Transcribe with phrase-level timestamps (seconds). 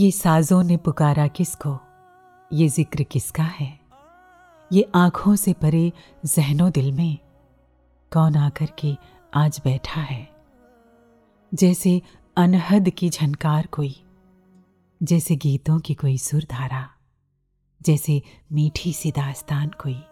[0.00, 1.78] ये साजों ने पुकारा किसको?
[2.52, 3.80] ये ज़िक्र किसका है?
[4.72, 5.92] ये आँखों से परे
[6.26, 7.18] जहनों दिल में
[8.12, 8.96] कौन आकर के
[9.34, 10.28] आज बैठा है?
[11.54, 12.02] जैसे
[12.36, 14.04] अनहद की झनकार कोई,
[15.02, 16.90] जैसे गीतों की कोई सुरधारा,
[17.82, 18.22] जैसे
[18.52, 20.02] मीठी सी दास्तान कोई,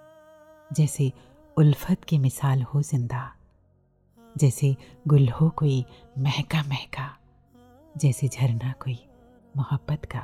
[0.73, 1.13] जैसे
[1.59, 3.35] उल्फत की मिसाल हो ज़िंदा,
[4.39, 4.77] जैसे
[5.09, 5.85] गुल हो कोई
[6.19, 7.17] महका महका,
[7.97, 9.08] जैसे झरना कोई।
[9.59, 10.21] मोहब्बत का।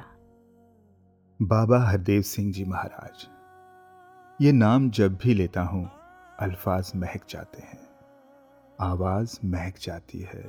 [1.40, 3.26] बाबा हरदेव सिंह जी महाराज,
[4.40, 5.90] ये नाम जब भी लेता हूँ,
[6.40, 7.78] अल्फाज महक जाते हैं।
[8.80, 10.42] आवाज़ महक जाती है,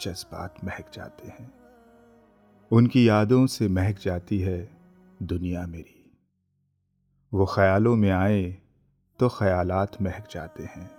[0.00, 1.52] जज्बात महक जाते हैं।
[2.70, 4.58] उनकी यादों से महक जाती है
[5.22, 6.18] दुनिया मेरी।
[7.32, 8.42] वो ख्यालों में आए
[9.18, 10.90] तो ख्यालात महक जाते हैं।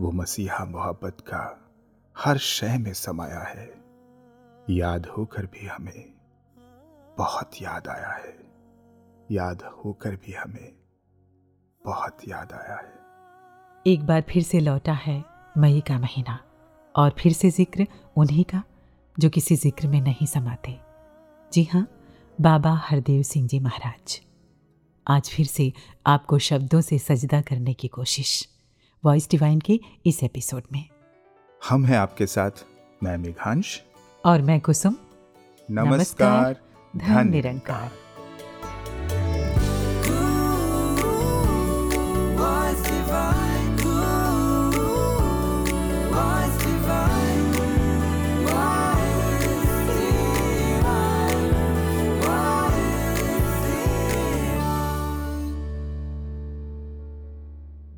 [0.00, 1.42] वो मसीहा मोहब्बत का
[2.16, 3.68] हर शय में समाया है।
[4.70, 6.19] याद होकर भी हमें
[7.20, 8.32] बहुत याद आया है।
[9.30, 10.72] याद होकर भी हमें
[11.82, 15.24] बहुत याद आया है। एक बार फिर से लौटा है
[15.58, 16.38] मई का महीना
[16.94, 18.62] और फिर से ज़िक्र उन्हीं का
[19.18, 20.78] जो किसी ज़िक्र में नहीं समाते।
[21.52, 21.86] जी हाँ
[22.38, 24.20] बाबा हरदेव सिंह जी महाराज।
[25.06, 25.72] आज फिर से
[26.06, 28.32] आपको शब्दों से सजदा करने की कोशिश।
[29.04, 30.84] वॉइस डिवाइन के इस एपिसोड में।
[31.62, 32.64] हम हैं आपके साथ
[33.02, 33.80] मैं मेघांश।
[34.24, 34.96] और मैं कुसुम।
[35.68, 37.90] नमस्कार। धन निरंकार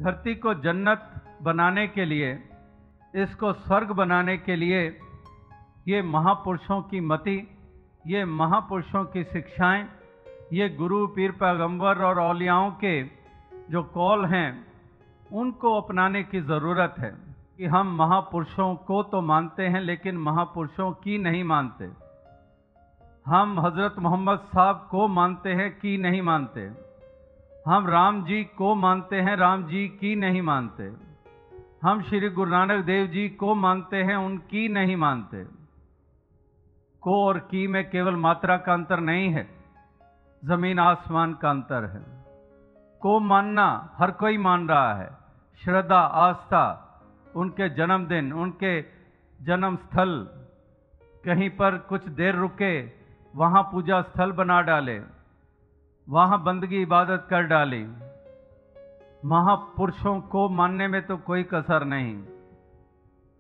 [0.02, 1.10] धरती को जन्नत
[1.42, 2.32] बनाने के लिए,
[3.14, 4.80] इसको स्वर्ग बनाने के लिए
[5.88, 7.36] ये महापुरुषों की मति
[8.06, 9.88] ये महापुरुषों की शिक्षाएँ,
[10.52, 13.02] ये गुरु पीर पैगंबर और औलियाओं के
[13.70, 14.66] जो कॉल हैं,
[15.32, 17.14] उनको अपनाने की ज़रूरत है
[17.58, 21.90] कि हम महापुरुषों को तो मानते हैं, लेकिन महापुरुषों की नहीं मानते।
[23.26, 26.70] हम हज़रत मोहम्मद साहब को मानते हैं, कि नहीं मानते।
[27.68, 30.92] हम राम जी को मानते हैं, राम जी की नहीं मानते।
[31.84, 35.61] हम श्री गुरु नानक देव जी को मानते हैं, उनकी नहीं मानते।
[37.02, 39.46] को और की में केवल मात्रा का अंतर नहीं है,
[40.42, 42.02] ज़मीन आसमान का अंतर है।
[43.02, 43.66] को मानना
[43.98, 45.10] हर कोई मान रहा है।
[45.62, 46.64] श्रद्धा, आस्था,
[47.36, 48.80] उनके जन्मदिन, उनके
[49.40, 50.28] जन्म स्थल
[51.24, 52.82] कहीं पर कुछ देर रुके,
[53.34, 55.00] वहाँ पूजा स्थल बना डाले,
[56.08, 57.84] वहाँ बंदगी, इबादत कर डाली।
[59.24, 62.22] महापुरुषों को मानने में तो कोई कसर नहीं,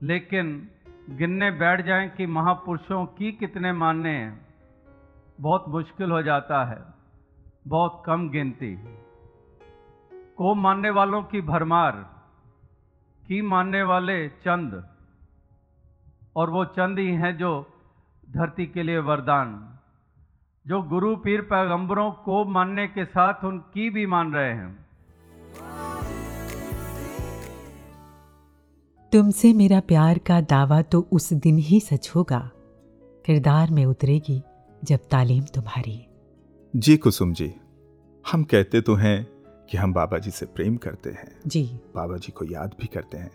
[0.02, 0.68] लेकिन
[1.12, 4.46] गिनने बैठ जाएँ कि महापुरुषों की कितने मानने हैं।
[5.40, 6.82] बहुत मुश्किल हो जाता है,
[7.66, 8.76] बहुत कम गिनती।
[10.36, 11.92] को मानने वालों की भरमार,
[13.28, 14.88] की मानने वाले चंद,
[16.36, 17.66] और वो चंद ही हैं जो
[18.30, 19.78] धरती के लिए वरदान।
[20.66, 24.86] जो गुरु, पीर, पैगंबरों को मानने के साथ उनकी भी मान रहे हैं।
[29.12, 32.50] तुमसे मेरा प्यार का दावा तो उस दिन ही सच होगा।
[33.26, 34.42] किरदार में उतरेगी
[34.84, 36.06] जब तालीम तुम्हारी।
[36.76, 37.54] जी कुसुम जी
[38.32, 39.28] हम कहते तो हैं
[39.70, 41.64] कि हम बाबा जी से प्रेम करते हैं। जी।
[41.94, 43.30] बाबा जी को याद भी करते हैं।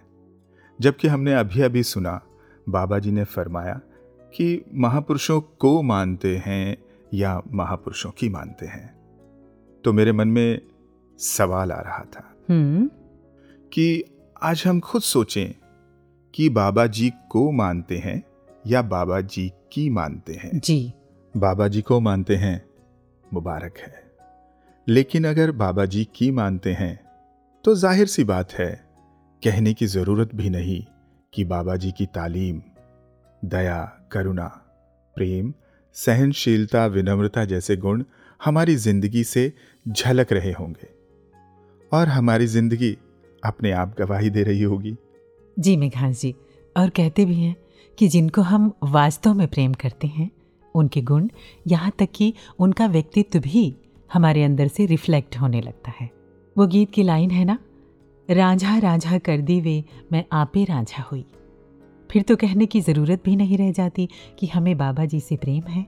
[0.81, 2.21] जबकि हमने अभी अभी सुना
[2.69, 3.81] बाबा जी ने फरमाया
[4.19, 6.77] कि महापुरुषों को मानते हैं
[7.13, 8.95] या महापुरुषों की मानते हैं।
[9.83, 10.61] तो मेरे मन में
[11.17, 12.89] सवाल आ रहा था हम्म।
[13.73, 14.03] कि
[14.41, 15.66] आज हम खुद सोचें
[16.37, 18.21] कि बाबा जी को मानते हैं
[18.67, 20.59] या बाबा जी की मानते हैं?
[20.59, 20.93] जी।
[21.35, 22.61] बाबा जी को मानते हैं
[23.33, 24.11] मुबारक है।
[24.87, 26.99] लेकिन अगर बाबा जी की मानते हैं
[27.65, 28.69] तो ज़ाहिर सी बात है
[29.43, 30.83] कहने की ज़रूरत भी नहीं
[31.33, 32.61] कि बाबा जी की तालीम
[33.45, 34.47] दया करुणा
[35.15, 35.53] प्रेम
[35.95, 38.03] सहनशीलता विनम्रता जैसे गुण
[38.45, 39.51] हमारी ज़िंदगी से
[39.85, 40.89] झलक रहे होंगे।
[41.91, 42.97] और हमारी ज़िंदगी
[43.43, 44.95] अपने आप गवाही दे रही होगी।
[45.59, 46.35] जी मेघांश जी,
[46.77, 47.55] और कहते भी हैं
[47.97, 50.31] कि जिनको हम वास्तव में प्रेम करते हैं,
[50.75, 51.29] उनके गुण
[51.67, 53.75] यहाँ तक कि उनका व्यक्तित्व भी
[54.13, 56.09] हमारे अंदर से रिफ्लेक्ट होने लगता है।
[56.57, 57.57] वो गीत की लाइन है ना?
[58.29, 61.25] रांझा रांझा कर दी वे, मैं आपे रांझा हुई।
[62.11, 64.09] फिर तो कहने की ज़रूरत भी नहीं रह जाती
[64.39, 65.85] कि हमें बाबा जी से प्रेम है।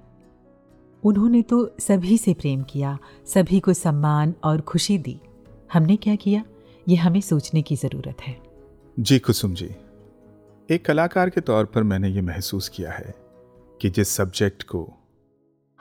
[1.04, 5.20] उन्होंने तो सभी से प्रेम किया, सभी को सम्मान और खुशी दी।
[5.74, 6.44] हमने क्या किया?
[6.90, 8.49] ये हमें सोचने की ज़रूरत है।
[9.00, 9.76] जी कुसुम जी।
[10.70, 13.16] एक कलाकार के तौर पर मैंने ये महसूस किया है
[13.82, 14.94] कि जिस सब्जेक्ट को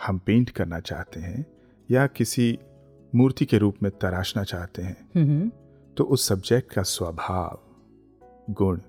[0.06, 1.46] हम पेंट करना चाहते हैं
[1.90, 2.58] या किसी
[3.14, 5.50] मूर्ति के रूप में तराशना चाहते हैं हम्म
[5.96, 7.60] तो उस सब्जेक्ट का स्वभाव
[8.50, 8.80] गुण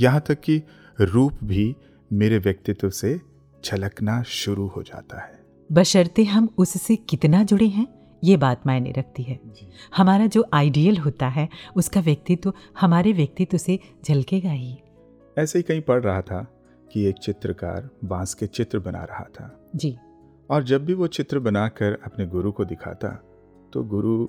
[0.00, 0.62] यहाँ तक कि
[1.00, 1.76] रूप भी
[2.12, 3.20] मेरे व्यक्तित्व से
[3.64, 8.03] झलकना शुरू हो जाता है। बशर्ते हम उससे कितना जुड़े हैं?
[8.24, 9.40] ये बात मायने रखती है।
[9.96, 13.78] हमारा जो आइडियल होता है उसका व्यक्तित्व हमारे व्यक्तित्व से
[14.08, 14.78] झलकेगा ही।
[15.38, 16.42] ऐसे ही कहीं पढ़ रहा था
[16.92, 19.96] कि एक चित्रकार बाँस के चित्र बना रहा था। जी।
[20.50, 23.08] और जब भी वो चित्र बनाकर अपने गुरु को दिखाता
[23.72, 24.28] तो गुरु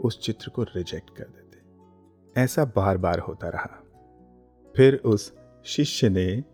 [0.00, 3.82] उस चित्र को रिजेक्ट कर देते। ऐसा बार बार होता रहा।
[4.76, 5.32] फिर उस
[5.64, 6.44] शिष्य ने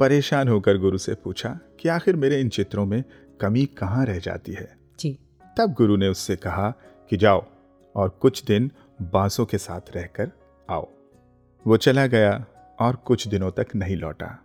[0.00, 3.04] परेशान होकर गुरु से पूछा कि आखिर मेरे इन चित्रों में
[3.40, 4.79] कमी कहाँ रह जाती है?
[5.60, 6.70] तब गुरु ने उससे कहा
[7.10, 7.44] कि जाओ
[7.96, 8.70] और कुछ दिन
[9.02, 10.30] बांसों के साथ रहकर
[10.70, 10.88] आओ।
[11.66, 12.46] वो चला गया
[12.78, 14.44] और कुछ दिनों तक नहीं लौटा।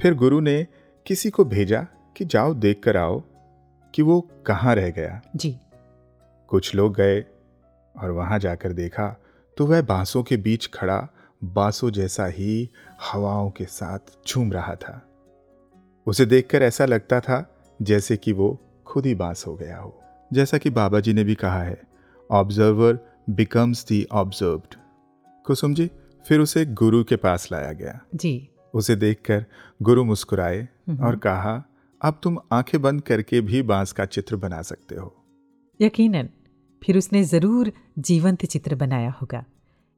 [0.00, 0.66] फिर गुरु ने
[1.06, 1.86] किसी को भेजा
[2.16, 3.22] कि जाओ देख कर आओ
[3.94, 5.58] कि वो कहाँ रह गया। जी।
[6.48, 7.20] कुछ लोग गए
[8.02, 9.20] और वहाँ जाकर देखा
[9.56, 11.08] तो वह बांसों के बीच खड़ा
[11.44, 12.70] बांसों जैसा ही
[13.12, 15.08] हवाओं के साथ झूम रहा था।
[16.06, 19.99] उसे देखकर ऐसा लगता था जैसे कि वो खुद ही बाँस हो गया हो।
[20.32, 21.80] जैसा कि बाबा जी ने भी कहा है
[22.30, 22.98] observer
[23.30, 24.74] becomes the observed
[25.46, 25.90] Kusum ji
[26.26, 29.44] फिर उसे गुरु के पास लाया गया। जी। उसे देखकर
[29.82, 30.68] गुरु मुस्कुराए
[31.02, 31.62] और कहा
[32.00, 35.14] अब तुम आँखें बंद करके भी बाँस का चित्र बना सकते हो।
[35.80, 36.28] यकीनन
[36.82, 39.44] फिर उसने ज़रूर जीवंत चित्र बनाया होगा।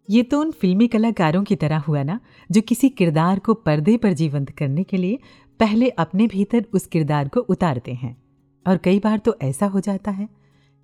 [0.09, 2.21] ये तो उन फिल्मी कलाकारों की तरह हुआ ना
[2.51, 5.19] जो किसी किरदार को पर्दे पर जीवंत करने के लिए
[5.61, 8.17] पहले अपने भीतर उस किरदार को उतारते हैं।
[8.67, 10.29] और कई बार तो ऐसा हो जाता है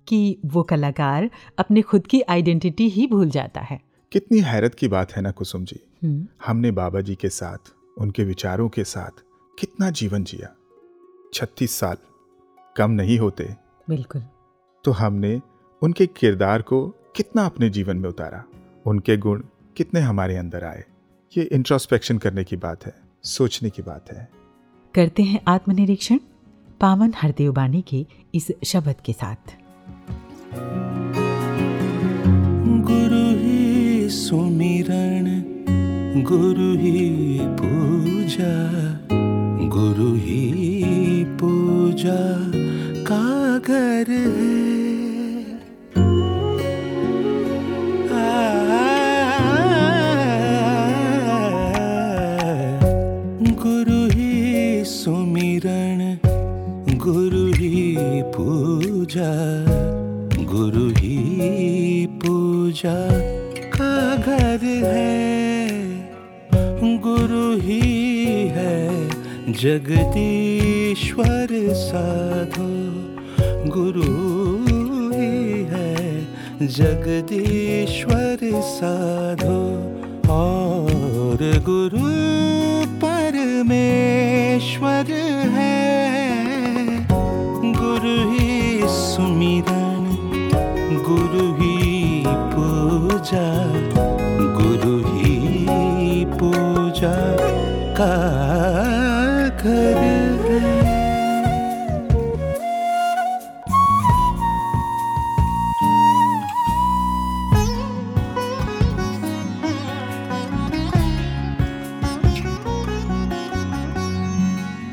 [0.07, 3.81] कि वो कलाकार अपने खुद की आइडेंटिटी ही भूल जाता है।
[4.11, 7.57] कितनी हैरत की बात है ना कुसुम जी। हम्म, हमने बाबा जी के साथ
[7.97, 9.23] उनके विचारों के साथ
[9.59, 10.55] कितना जीवन जिया।
[11.33, 11.97] छत्तीस साल
[12.77, 13.55] कम नहीं होते।
[13.89, 14.23] बिल्कुल।
[14.83, 15.41] तो हमने
[15.81, 18.43] उनके किरदार को कितना अपने जीवन में उतारा।
[18.85, 19.43] उनके गुण
[19.77, 20.83] कितने हमारे अंदर आए।
[21.37, 24.29] ये इंट्रोस्पेक्शन करने की बात है सोचने की बात है।
[24.95, 26.17] करते हैं आत्मनिरीक्षण।
[26.81, 28.05] पावन हरदेव बानी के
[28.35, 29.55] इस शब्द के साथ।
[32.87, 35.27] गुरु ही सुमिरण
[36.23, 38.53] गुरु ही पूजा,
[39.69, 42.19] गुरु ही पूजा
[43.03, 44.88] का घर है।
[59.09, 63.09] पूजा, गुरु ही पूजा
[63.69, 65.77] का घर है।
[66.97, 69.09] गुरु ही है
[69.53, 72.69] जगदीश्वर साधो।
[73.69, 74.03] गुरु
[75.17, 76.27] ही है
[76.67, 79.61] जगदीश्वर साधो।
[80.33, 82.03] और गुरु
[83.07, 85.05] परमेश्वर
[85.49, 85.88] है।
[93.29, 93.47] पूजा
[94.57, 97.13] गुरु ही पूजा
[97.99, 98.13] का
[99.53, 99.99] घर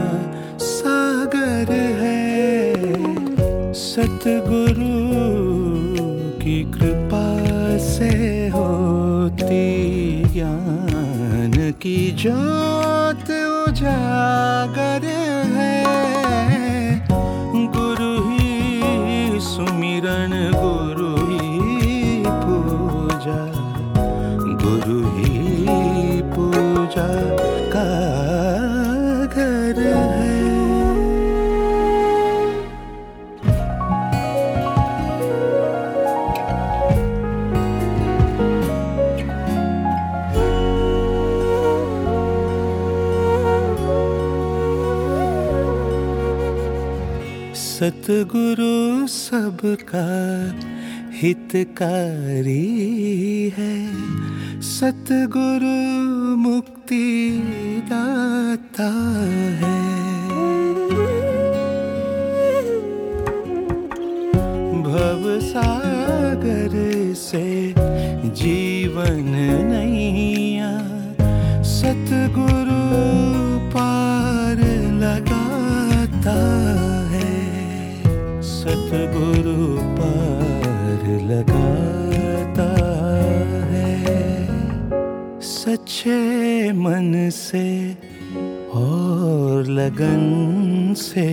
[0.58, 2.76] सागर है।
[3.74, 5.08] सतगुरु
[6.40, 13.32] की कृपा से होती, ज्ञान की ज्योत
[13.70, 15.06] उजागर
[15.46, 16.27] है।
[26.98, 27.10] आशा
[27.74, 27.88] का
[29.34, 30.36] घर है।
[47.56, 50.08] सतगुरु सबका
[51.20, 52.64] हितकारी
[53.58, 53.76] है।
[54.62, 55.78] सतगुरु
[56.38, 58.88] मुख मुक्ति दाता
[59.60, 59.80] है।
[64.84, 66.76] भव सागर
[67.14, 67.44] से
[68.40, 69.20] जीवन
[69.72, 70.72] नैया
[71.72, 72.80] सतगुरु
[73.76, 74.64] पार
[75.04, 76.38] लगाता
[77.12, 77.36] है।
[78.54, 79.47] सतगुरु
[85.98, 87.94] सच्चे मन से
[88.78, 91.26] और लगन से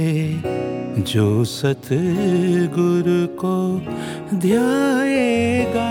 [1.13, 3.57] जो सतगुरु को
[4.39, 5.91] ध्याएगा,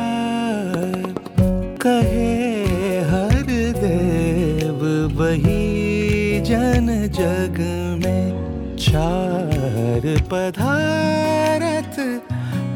[1.85, 3.43] कहे हर
[3.77, 4.81] देव
[5.21, 6.87] वही जन
[7.19, 7.59] जग
[8.03, 10.01] में चार
[10.31, 11.95] पधारत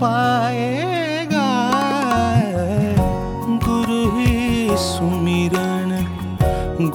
[0.04, 0.87] पाएगा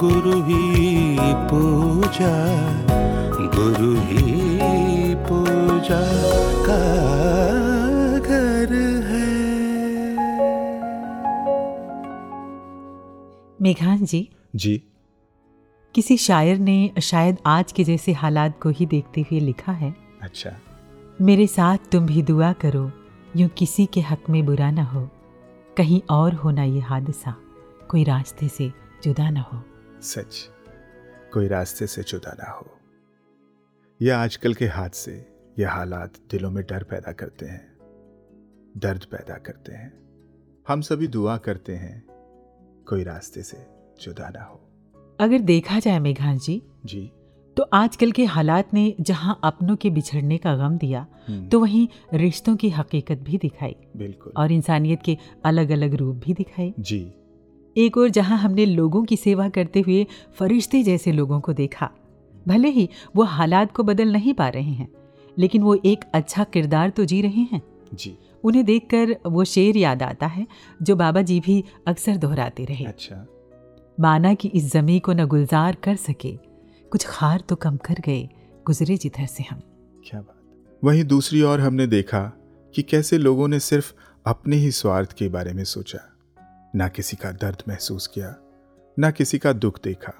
[0.02, 1.18] गुरु ही
[1.50, 2.32] पूजा
[3.56, 6.00] गुरु ही पूजा
[6.66, 6.78] का
[8.18, 8.72] घर
[9.06, 9.30] है।
[13.62, 14.82] मेघान जी जी।
[15.94, 20.50] किसी शायर ने शायद आज के जैसे हालात को ही देखते हुए लिखा है अच्छा।
[21.20, 22.90] मेरे साथ तुम भी दुआ करो
[23.36, 25.08] यूँ किसी के हक में बुरा ना हो
[25.76, 27.34] कहीं और होना ये हादसा
[27.88, 28.72] कोई रास्ते से
[29.04, 29.62] जुदा ना हो।
[30.02, 30.48] सच
[31.32, 32.66] कोई रास्ते से जुदा ना हो।
[34.02, 35.12] यह आजकल के हादसे
[35.58, 37.72] ये हालात दिलों में डर पैदा करते हैं
[38.76, 39.92] दर्द पैदा करते हैं।
[40.68, 42.04] हम सभी दुआ करते हैं
[42.88, 43.66] कोई रास्ते से
[44.00, 44.60] जुदा ना हो।
[45.20, 47.12] अगर देखा जाए मेघान जी जी।
[47.56, 51.88] तो आजकल के हालात ने जहाँ अपनों के बिछड़ने का गम दिया हम्म, तो वहीं
[52.14, 57.14] रिश्तों की हकीकत भी दिखाई बिल्कुल। और इंसानियत के अलग अलग रूप भी दिखाई जी।
[57.76, 60.06] एक और जहाँ हमने लोगों की सेवा करते हुए
[60.38, 61.90] फरिश्ते जैसे लोगों को देखा
[62.48, 64.88] भले ही वो हालात को बदल नहीं पा रहे हैं
[65.36, 67.62] लेकिन वो एक अच्छा किरदार तो जी रहे हैं।
[67.94, 70.46] जी। उन्हें देखकर वो शेर याद आता है
[70.82, 73.26] जो बाबा जी भी अक्सर दोहराते रहे। अच्छा।
[74.00, 76.32] माना कि इस जमी को न गुलजार कर सके
[76.92, 78.28] कुछ खार तो कम कर गए
[78.66, 79.60] गुजरे जिधर से हम।
[80.06, 80.38] क्या बात।
[80.84, 82.20] वहीं दूसरी ओर हमने देखा
[82.74, 83.92] कि कैसे लोगों ने सिर्फ़
[84.26, 86.08] अपने ही स्वार्थ के बारे में सोचा।
[86.76, 88.34] ना किसी का दर्द महसूस किया
[88.98, 90.12] ना किसी का दुख देखा।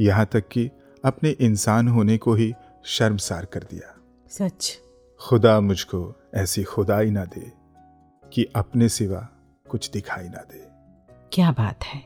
[0.00, 0.70] यहाँ तक कि
[1.04, 2.52] अपने इंसान होने को ही
[2.84, 3.96] शर्मसार कर दिया।
[4.30, 4.80] सच।
[5.20, 7.52] खुदा मुझको ऐसी खुदाई ना दे
[8.32, 9.28] कि अपने सिवा
[9.68, 10.68] कुछ दिखाई ना दे।
[11.32, 12.02] क्या बात है।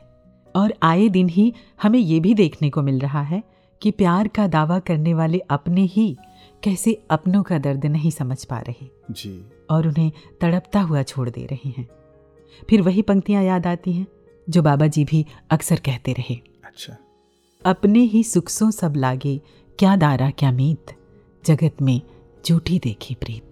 [0.55, 3.43] और आए दिन ही हमें ये भी देखने को मिल रहा है
[3.81, 6.17] कि प्यार का दावा करने वाले अपने ही
[6.63, 11.45] कैसे अपनों का दर्द नहीं समझ पा रहे जी। और उन्हें तड़पता हुआ छोड़ दे
[11.45, 11.87] रहे हैं।
[12.69, 14.07] फिर वही पंक्तियाँ याद आती हैं
[14.49, 16.35] जो बाबा जी भी अक्सर कहते रहे।
[16.65, 16.97] अच्छा।
[17.65, 19.41] अपने ही सुख सो सब लागे
[19.79, 20.85] क्या दारा क्या मीत?
[21.45, 22.01] जगत में
[22.47, 23.51] झूठी देखी प्रीत।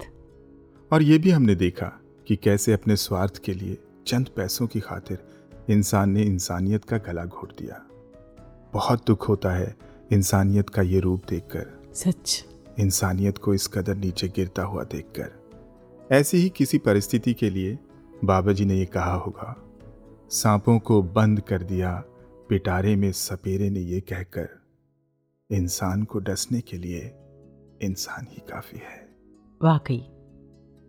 [0.94, 5.20] और ये भी हमने देखा कि कैसे अपने स्वार्थ के लिए चंद पैसों की खातिर
[5.70, 7.88] इंसान ने इंसानियत का गला घोट दिया।
[8.74, 9.76] बहुत दुख होता है
[10.14, 12.46] इंसानियत का ये रूप देखकर। सच।
[12.80, 15.46] इंसानियत को इस कदर नीचे गिरता हुआ देखकर।
[16.12, 17.78] ऐसी ही किसी परिस्थिति के लिए
[18.26, 19.56] बाबा जी ने ये कहा होगा,
[20.32, 21.92] सांपों को बंद कर दिया,
[22.50, 24.48] पिटारे में सपेरे ने ये कहकर,
[25.50, 27.02] इंसान को डसने के लिए
[27.82, 28.98] इंसान ही काफ़ी है।
[29.62, 30.02] वाकई,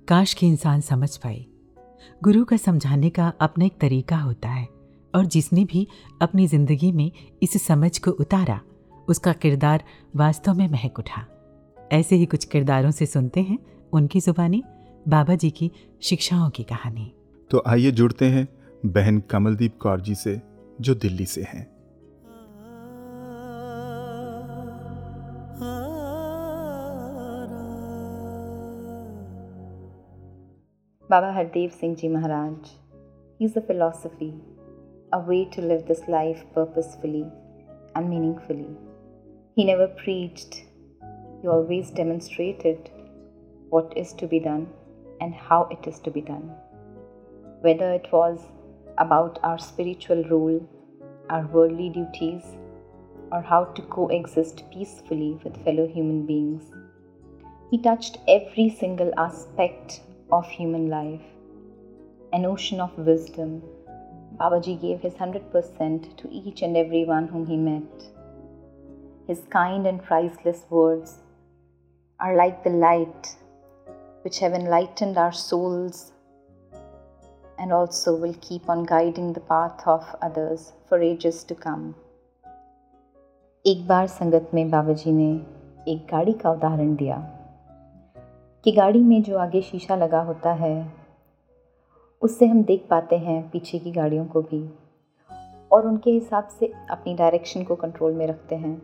[0.09, 1.45] काश के इंसान समझ पाए।
[2.23, 4.67] गुरु का समझाने का अपना एक तरीका होता है,
[5.15, 5.87] और जिसने भी
[6.23, 7.11] अपनी ज़िंदगी में
[7.43, 8.61] इस समझ को उतारा,
[9.09, 9.85] उसका किरदार
[10.17, 11.27] वास्तव में महक उठा।
[11.93, 13.59] ऐसे ही कुछ किरदारों से सुनते हैं
[13.93, 14.63] उनकी जुबानी
[15.09, 15.71] बाबा जी की
[16.03, 17.13] शिक्षाओं की कहानी।
[17.51, 18.49] तो आइए जुड़ते हैं
[18.87, 20.41] बहन कमलदीप कौर जी से,
[20.81, 21.77] जो दिल्ली से हैं।
[31.11, 32.71] Baba Hardev Singh ji Maharaj
[33.43, 34.31] is a philosophy
[35.15, 37.23] a way to live this life purposefully
[37.97, 38.77] and meaningfully
[39.59, 40.55] he never preached
[41.45, 42.89] you always demonstrated
[43.73, 44.67] what is to be done
[45.23, 46.66] and how it is to be done
[47.61, 48.41] Whether it was
[48.99, 50.69] about our spiritual role,
[51.31, 52.43] our worldly duties,
[53.33, 56.73] or how to coexist peacefully with fellow human beings.
[57.71, 61.23] He touched every single aspect of human life.
[62.33, 63.63] An ocean of wisdom.
[64.39, 68.11] Babaji gave his 100% to each and every one whom he met.
[69.27, 71.17] His kind and priceless words
[72.21, 73.37] are like the light
[74.23, 76.13] which have enlightened our souls
[77.61, 81.93] and also will keep on guiding the path of others for ages to come.
[83.67, 85.31] एक बार संगत में बाबा जी ने
[85.93, 87.17] एक गाड़ी का उदाहरण दिया
[88.65, 90.93] कि गाड़ी में जो आगे शीशा लगा होता है,
[92.23, 94.79] उससे हम देख पाते हैं पीछे की गाड़ियों को भी
[95.73, 98.83] और उनके हिसाब से अपनी डायरेक्शन को कंट्रोल में रखते हैं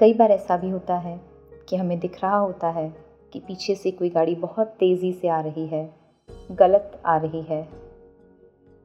[0.00, 1.20] कई बार ऐसा भी होता है
[1.68, 2.94] कि हमें दिख रहा होता है
[3.32, 6.01] कि पीछे से कोई गाड़ी बहुत तेज़ी से आ रही है
[6.50, 7.68] गलत आ रही है।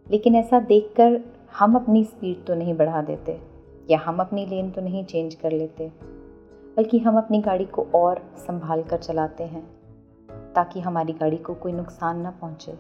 [0.08, 1.20] लेकिन ऐसा देखकर
[1.60, 3.40] हम अपनी स्पीड तो नहीं बढ़ा देते,
[3.90, 5.92] या हम अपनी लेन तो नहीं चेंज कर लेते,
[6.78, 9.64] बल्कि हम अपनी गाड़ी को और संभाल कर चलाते हैं,
[10.56, 12.72] ताकि हमारी गाड़ी को कोई नुकसान ना पहुँचे,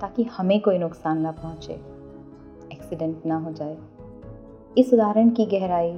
[0.00, 1.72] ताकि हमें कोई नुकसान ना पहुँचे
[2.72, 3.76] एक्सीडेंट ना हो जाए।
[4.78, 5.90] इस उदाहरण की गहराई,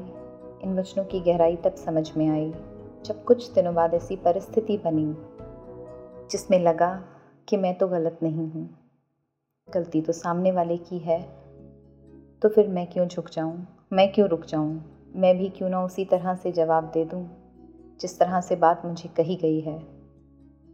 [0.63, 2.53] इन वचनों की गहराई तब समझ में आई,
[3.05, 5.15] जब कुछ दिनों बाद ऐसी परिस्थिति बनी,
[6.31, 6.91] जिसमें लगा
[7.49, 8.69] कि मैं तो गलत नहीं हूँ।
[9.69, 11.21] गलती तो सामने वाले की है
[12.43, 13.67] तो फिर मैं क्यों झुक जाऊँ?
[13.93, 14.83] मैं क्यों रुक जाऊँ?
[15.17, 17.28] मैं भी क्यों ना उसी तरह से जवाब दे दूँ,
[18.00, 19.78] जिस तरह से बात मुझे कही गई है।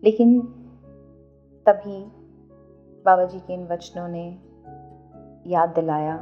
[0.03, 0.41] लेकिन
[1.67, 2.05] तभी
[3.05, 4.27] बाबा जी के इन वचनों ने
[5.47, 6.17] याद दिलाया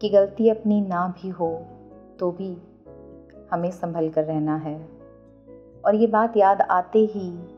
[0.00, 1.66] कि गलती अपनी ना भी हो
[2.18, 2.56] तो भी
[3.50, 4.78] हमें संभल कर रहना है।
[5.84, 7.53] और ये बात याद आते ही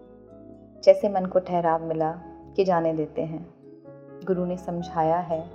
[0.86, 2.12] जैसे मन को ठहराव मिला
[2.56, 3.54] कि जाने देते हैं।
[4.24, 5.50] गुरु ने समझाया है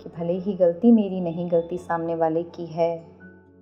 [0.00, 3.06] कि भले ही गलती मेरी नहीं गलती सामने वाले की है,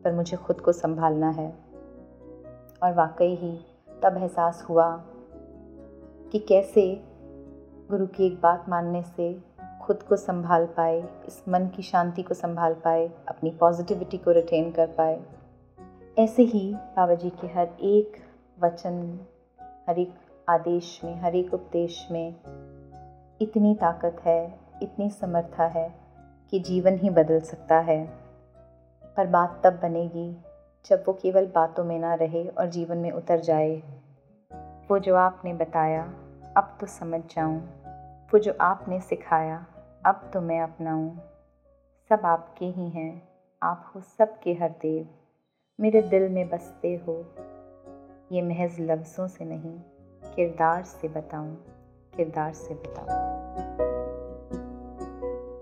[0.05, 1.55] पर मुझे खुद को संभालना है।
[2.83, 3.59] और वाकई ही
[4.03, 4.97] तब एहसास हुआ
[6.33, 7.05] कि कैसे
[7.91, 9.43] गुरु की एक बात मानने से
[9.83, 14.73] खुद को संभाल पाए, इस मन की शांति को संभाल पाए, अपनी पॉजिटिविटी को रिटेन
[14.73, 15.21] कर पाए।
[16.19, 18.17] ऐसे ही बाबा जी के हर एक
[18.61, 19.21] वचन,
[19.89, 20.15] हर एक
[20.49, 22.35] आदेश में, हर एक उपदेश में
[23.41, 25.95] इतनी ताकत है, इतनी समर्था है
[26.51, 28.07] कि जीवन ही बदल सकता है।
[29.17, 30.45] पर बात तब बनेगी
[30.87, 33.83] जब वो केवल बातों में ना रहे और जीवन में उतर जाए।
[34.89, 36.03] वो जो आपने बताया,
[36.57, 37.59] अब तो समझ जाऊँ।
[38.27, 39.67] वो जो आपने सिखाया,
[40.07, 41.17] अब तो मैं अपनाऊँ।
[42.09, 43.29] सब आपके ही हैं,
[43.63, 45.09] आप हो सबके हर देव।
[45.81, 47.25] मेरे दिल में बसते हो,
[48.33, 49.98] ये महज लफ्ज़ों से नहीं।
[50.38, 51.57] किरदार से बताऊँ
[52.16, 53.07] किरदार से बताऊँ।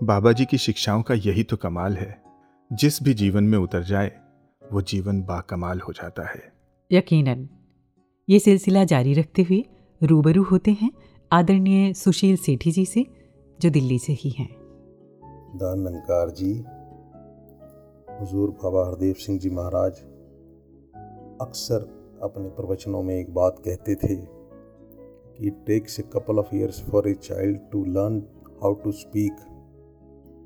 [0.03, 2.23] बाबा जी की शिक्षाओं का यही तो कमाल है।
[2.73, 4.11] जिस भी जीवन में उतर जाए
[4.71, 6.53] वो जीवन बाकमाल हो जाता है।
[6.91, 7.49] यकीनन
[8.29, 9.65] ये सिलसिला जारी रखते हुए
[10.03, 10.91] रूबरू होते हैं
[11.31, 13.05] आदरणीय सुशील सेठी जी से
[13.61, 14.49] जो दिल्ली से ही हैं।
[15.55, 16.53] दान नंकार जी
[18.19, 19.99] हुजूर बाबा हरदेव सिंह जी महाराज
[21.41, 21.79] अक्सर
[22.23, 24.36] अपने प्रवचनों में एक बात कहते थे
[25.41, 28.21] takes a couple of years for a child to learn
[28.63, 29.33] how to speak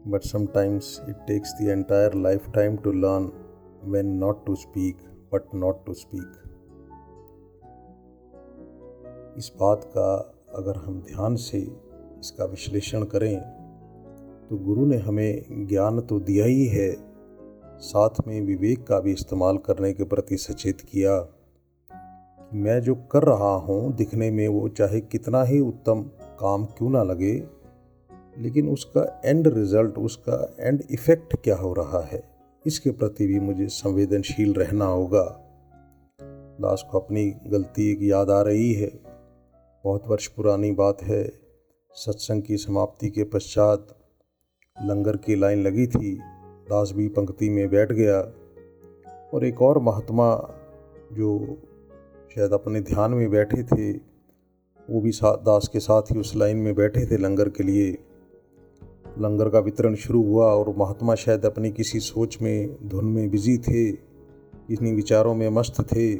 [0.07, 3.31] but sometimes it takes the entire life time to learn
[3.91, 4.97] when not to speak,
[5.31, 6.33] but not to speak.
[9.37, 10.09] इस बात का
[10.55, 13.39] अगर हम ध्यान से इसका विश्लेषण करें
[14.49, 16.91] तो गुरु ने हमें ज्ञान तो दिया ही है,
[17.79, 21.17] साथ में विवेक का भी इस्तेमाल करने के प्रति सचेत किया।
[22.53, 26.01] मैं जो कर रहा हूँ दिखने में वो चाहे कितना ही उत्तम
[26.39, 27.43] काम क्यों ना लगे,
[28.37, 32.23] लेकिन उसका एंड रिज़ल्ट उसका एंड इफ़ेक्ट क्या हो रहा है?
[32.67, 35.23] इसके प्रति भी मुझे संवेदनशील रहना होगा।
[36.61, 38.91] दास को अपनी गलती एक याद आ रही है।
[39.83, 41.31] बहुत वर्ष पुरानी बात है।
[41.93, 43.87] सत्संग की समाप्ति के पश्चात
[44.81, 48.19] लंगर की लाइन लगी थी। दास भी पंक्ति में बैठ गया।
[49.33, 50.49] और एक और महात्मा
[51.13, 51.57] जो
[52.35, 53.91] शायद अपने ध्यान में बैठे थे।
[54.89, 57.97] वो भी दास के साथ ही उस लाइन में बैठे थे लंगर के लिए।
[59.19, 63.57] लंगर का वितरण शुरू हुआ और महात्मा शायद अपनी किसी सोच में, धुन में बिज़ी
[63.57, 63.89] थे
[64.73, 66.15] इतनी विचारों में मस्त थे।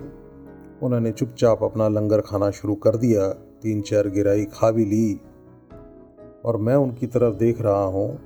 [0.84, 5.22] उन्होंने चुपचाप अपना लंगर खाना शुरू कर दिया। तीन चार गिराई खा भी ली।
[6.46, 8.20] और मैं उनकी तरफ़ देख रहा हूँ।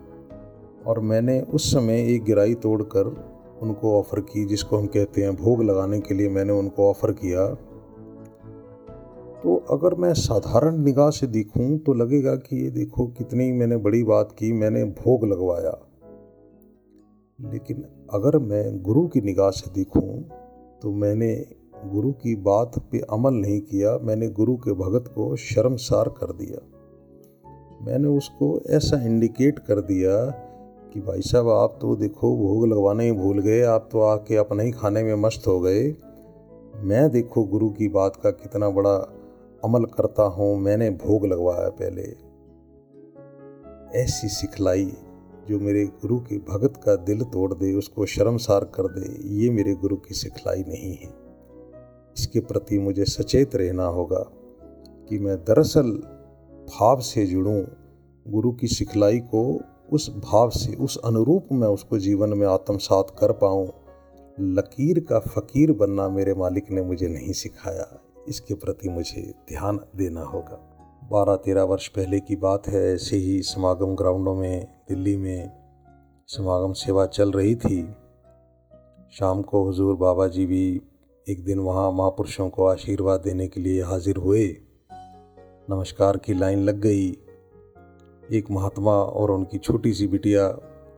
[0.88, 5.64] और मैंने उस समय एक गिराई तोड़कर उनको ऑफ़र की, जिसको हम कहते हैं भोग
[5.64, 7.58] लगाने के लिए मैंने उनको ऑफ़र किया।
[9.46, 14.04] तो अगर मैं साधारण निगाह से देखूँ तो लगेगा कि ये देखो कितनी मैंने बड़ी
[14.04, 15.74] बात की, मैंने भोग लगवाया।
[17.40, 20.24] लेकिन अगर मैं गुरु की निगाह से देखूँ
[20.82, 21.30] तो मैंने
[21.86, 26.62] गुरु की बात पे अमल नहीं किया, मैंने गुरु के भगत को शर्मसार कर दिया।
[27.86, 30.16] मैंने उसको ऐसा इंडिकेट कर दिया
[30.94, 34.64] कि भाई साहब, आप तो देखो भोग लगवाना ही भूल गए, आप तो आके अपने
[34.64, 35.84] ही खाने में मस्त हो गए।
[36.84, 39.15] मैं देखो गुरु की बात का कितना बड़ा
[39.66, 42.02] अमल करता हूँ, मैंने भोग लगवाया पहले।
[44.02, 44.94] ऐसी सिखलाई
[45.50, 49.74] जो मेरे गुरु के भगत का दिल तोड़ दे, उसको शर्मसार कर दे, ये मेरे
[49.74, 51.14] गुरु की सिखलाई नहीं है।
[52.18, 54.24] इसके प्रति मुझे सचेत रहना होगा
[55.10, 55.92] कि मैं दरअसल
[56.70, 57.64] भाव से जुड़ूं,
[58.28, 63.32] गुरु की सिखलाई को उस भाव से, उस अनुरूप मैं उसको जीवन में आत्मसात कर
[63.32, 63.68] पाऊँ।
[64.40, 70.22] लकीर का फ़कीर बनना मेरे मालिक ने मुझे नहीं सिखाया। इसके प्रति मुझे ध्यान देना
[70.22, 70.72] होगा।
[71.12, 75.52] बारह तेरह वर्ष पहले की बात है, ऐसे ही समागम ग्राउंडों में, दिल्ली में
[76.28, 77.96] समागम सेवा चल रही थी।
[79.12, 80.82] शाम को हुजूर बाबा जी भी
[81.30, 84.58] एक दिन वहाँ महापुरुषों को आशीर्वाद देने के लिए हाजिर हुए।
[85.70, 87.10] नमस्कार की लाइन लग गई।
[88.34, 90.48] एक महात्मा और उनकी छोटी सी बिटिया,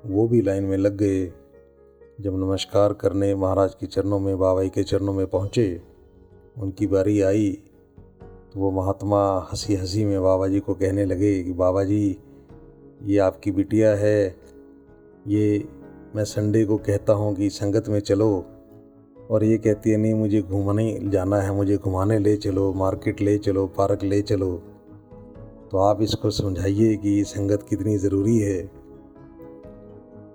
[0.06, 1.26] वो भी लाइन में लग गए।
[2.22, 5.82] जब नमस्कार करने महाराज के चरणों में, बाबा के चरणों में पहुँचे
[6.58, 7.52] उनकी बारी आई
[8.54, 12.18] तो वो महात्मा हँसी हँसी में बाबा जी को कहने लगे कि बाबा जी
[13.04, 14.36] ये आपकी बिटिया है।
[15.28, 15.68] ये,
[16.16, 18.46] मैं संडे को कहता हूँ कि संगत में चलो
[19.32, 23.38] और ये कहती है, नहीं, मुझे घूमने जाना है, मुझे घुमाने ले चलो, मार्केट ले
[23.38, 24.64] चलो, पार्क ले चलो।
[25.72, 28.62] तो आप इसको समझाइए कि संगत कितनी ज़रूरी है।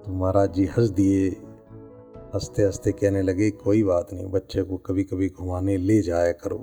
[0.04, 1.30] तो महाराज जी हंस दिए
[2.34, 6.58] हँसते हँसते कहने लगे, कोई बात नहीं, बच्चे को कभी कभी घुमाने ले जाया करो।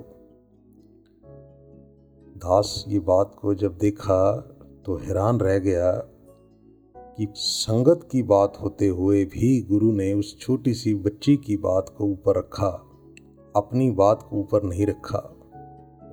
[2.36, 4.36] दास ये बात को जब देखा
[4.86, 5.92] तो हैरान रह गया
[6.96, 11.94] कि संगत की बात होते हुए भी गुरु ने उस छोटी सी बच्ची की बात
[11.98, 12.68] को ऊपर रखा,
[13.56, 15.18] अपनी बात को ऊपर नहीं रखा।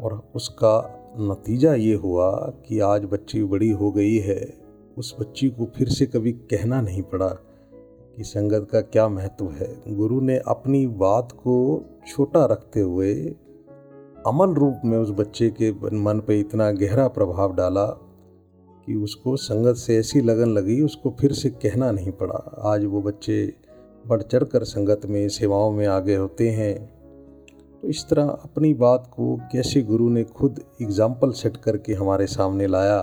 [0.01, 0.75] और उसका
[1.19, 2.31] नतीजा ये हुआ
[2.67, 4.53] कि आज बच्ची बड़ी हो गई है,
[4.97, 7.35] उस बच्ची को फिर से कभी कहना नहीं पड़ा।
[8.17, 9.95] कि संगत का क्या महत्व है?
[9.95, 13.13] गुरु ने अपनी बात को छोटा रखते हुए
[14.27, 17.85] अमल रूप में उस बच्चे के मन पे इतना गहरा प्रभाव डाला
[18.85, 23.01] कि उसको संगत से ऐसी लगन लगी, उसको फिर से कहना नहीं पड़ा। आज वो
[23.01, 23.53] बच्चे
[24.07, 26.75] बढ़ चढ़ कर संगत में, सेवाओं में आगे होते हैं।
[27.81, 32.67] तो इस तरह अपनी बात को कैसे गुरु ने खुद एग्ज़ाम्पल सेट करके हमारे सामने
[32.67, 33.01] लाया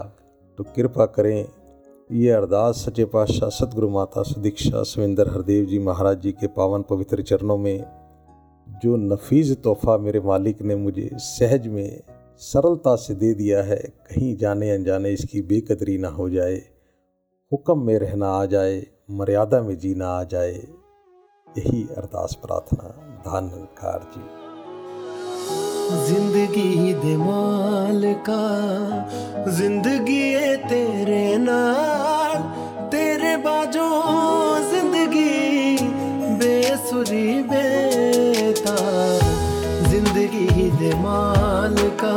[0.59, 1.47] तो कृपा करें
[2.15, 7.23] ये अरदास सचे पातशाह सतगुरु माता सुदीक्षा सविंदर हरदेव जी महाराज जी के पावन पवित्र
[7.23, 7.85] चरणों में
[8.67, 12.03] जो नफीज तोहफा मेरे मालिक ने मुझे सहज में
[12.41, 16.55] सरलता से दे दिया है, कहीं जाने अनजाने इसकी बेकदरी ना हो जाए,
[17.53, 20.55] हुक्म में रहना आ जाए, मर्यादा में जीना आ जाए,
[21.59, 22.89] यही अरदास प्रार्थना।
[23.27, 24.44] धन्यकार जी।
[25.85, 28.43] ज़िंदगी दे मालिका,
[29.51, 32.39] ज़िंदगी है तेरे नाल।
[32.91, 33.89] तेरे बाजो
[34.71, 35.77] ज़िंदगी,
[36.41, 38.77] बेसुरी बेता
[39.91, 42.15] ज़िंदगी दे मालिका।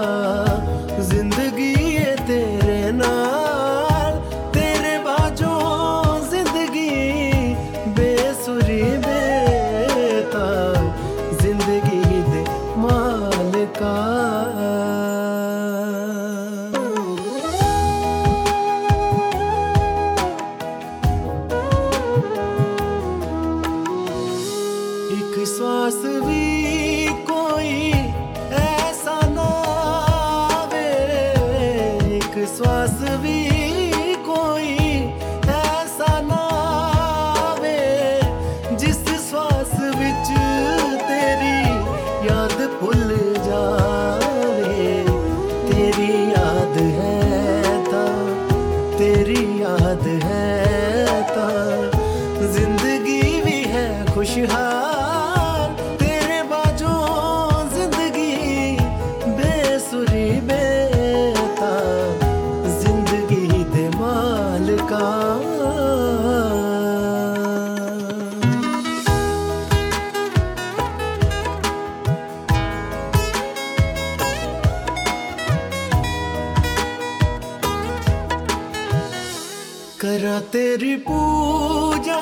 [80.01, 82.21] करा तेरी पूजा।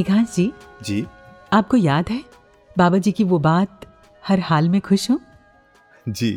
[0.00, 0.50] मेघांश जी।
[0.84, 1.04] जी।
[1.52, 2.22] आपको याद है
[2.76, 3.86] बाबा जी की वो बात
[4.22, 5.18] हर हाल में खुश हूँ
[6.08, 6.30] जी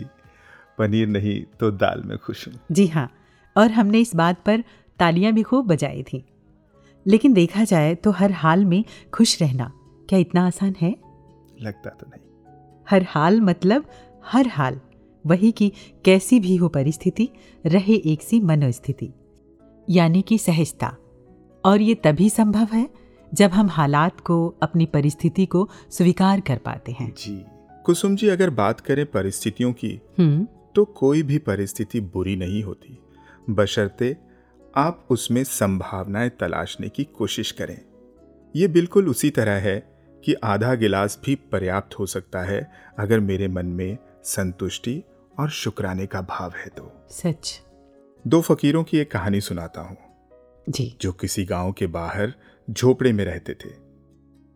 [0.78, 3.08] पनीर नहीं तो दाल में खुश हूँ। जी हाँ
[3.56, 4.64] और हमने इस बात पर
[5.00, 6.24] तालियाँ भी खूब बजाई थी।
[7.06, 9.72] लेकिन देखा जाए तो हर हाल में खुश रहना
[10.10, 10.92] क्या इतना आसान है?
[11.62, 12.22] लगता तो नहीं।
[12.88, 13.86] हर हाल मतलब
[14.26, 14.80] हर हाल
[15.26, 15.72] वही कि
[16.06, 17.30] कैसी भी हो परिस्थिति
[17.66, 19.10] रहे एक सी मनोस्थिति
[19.88, 20.96] यानी कि सहजता।
[21.64, 23.03] और ये तभी संभव है
[23.34, 27.46] जब हम हालात को अपनी परिस्थिति को स्वीकार कर पाते हैं। जी
[27.86, 32.98] कुसुम जी अगर बात करें परिस्थितियों की हम्म। तो कोई भी परिस्थिति बुरी नहीं होती।
[33.50, 34.18] बशर्ते
[34.76, 37.82] आप उसमें संभावनाएँ तलाशने की कोशिश करें।
[38.56, 39.94] ये बिल्कुल उसी तरह है
[40.26, 45.04] कि आधा गिलास भी पर्याप्त हो सकता है अगर मेरे मन में संतुष्टि
[45.40, 47.62] और शुक्राने का भाव है तो। सच।
[48.28, 49.98] दो फकीरों की एक कहानी सुनाता हूँ।
[50.70, 52.34] जी। जो किसी गाँव के बाहर
[52.70, 53.70] झोपड़े में रहते थे।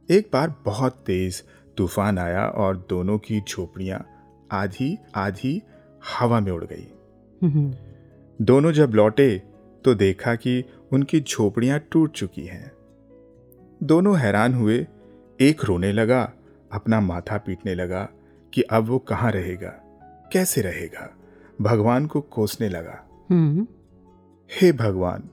[0.10, 1.44] एक बार बहुत तेज
[1.78, 4.06] तूफ़ान आया और दोनों की झोपड़ियाँ
[4.52, 5.62] आधी आधी
[6.14, 6.88] हवा में उड़ गई।
[8.42, 9.42] दोनों जब लौटे
[9.86, 12.72] तो देखा कि उनकी झोपड़ियाँ टूट चुकी हैं।
[13.84, 14.86] दोनों हैरान हुए।
[15.40, 16.22] एक रोने लगा
[16.72, 18.04] अपना माथा पीटने लगा
[18.54, 19.70] कि अब वो कहाँ रहेगा
[20.34, 21.10] कैसे रहेगा
[21.62, 23.68] भगवान को कोसने लगा। हम्म,
[24.50, 25.30] हे भगवान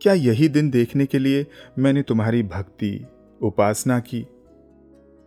[0.00, 1.46] क्या यही दिन देखने के लिए
[1.78, 3.06] मैंने तुम्हारी भक्ति,
[3.42, 4.26] उपासना की?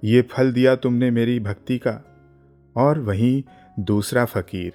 [0.04, 2.02] ये फल दिया तुमने मेरी भक्ति का,
[2.76, 3.44] और वहीं
[3.80, 4.74] दूसरा फकीर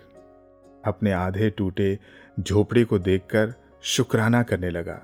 [0.84, 1.98] अपने आधे टूटे
[2.40, 4.94] झोपड़े को देखकर शुक्राना करने लगा।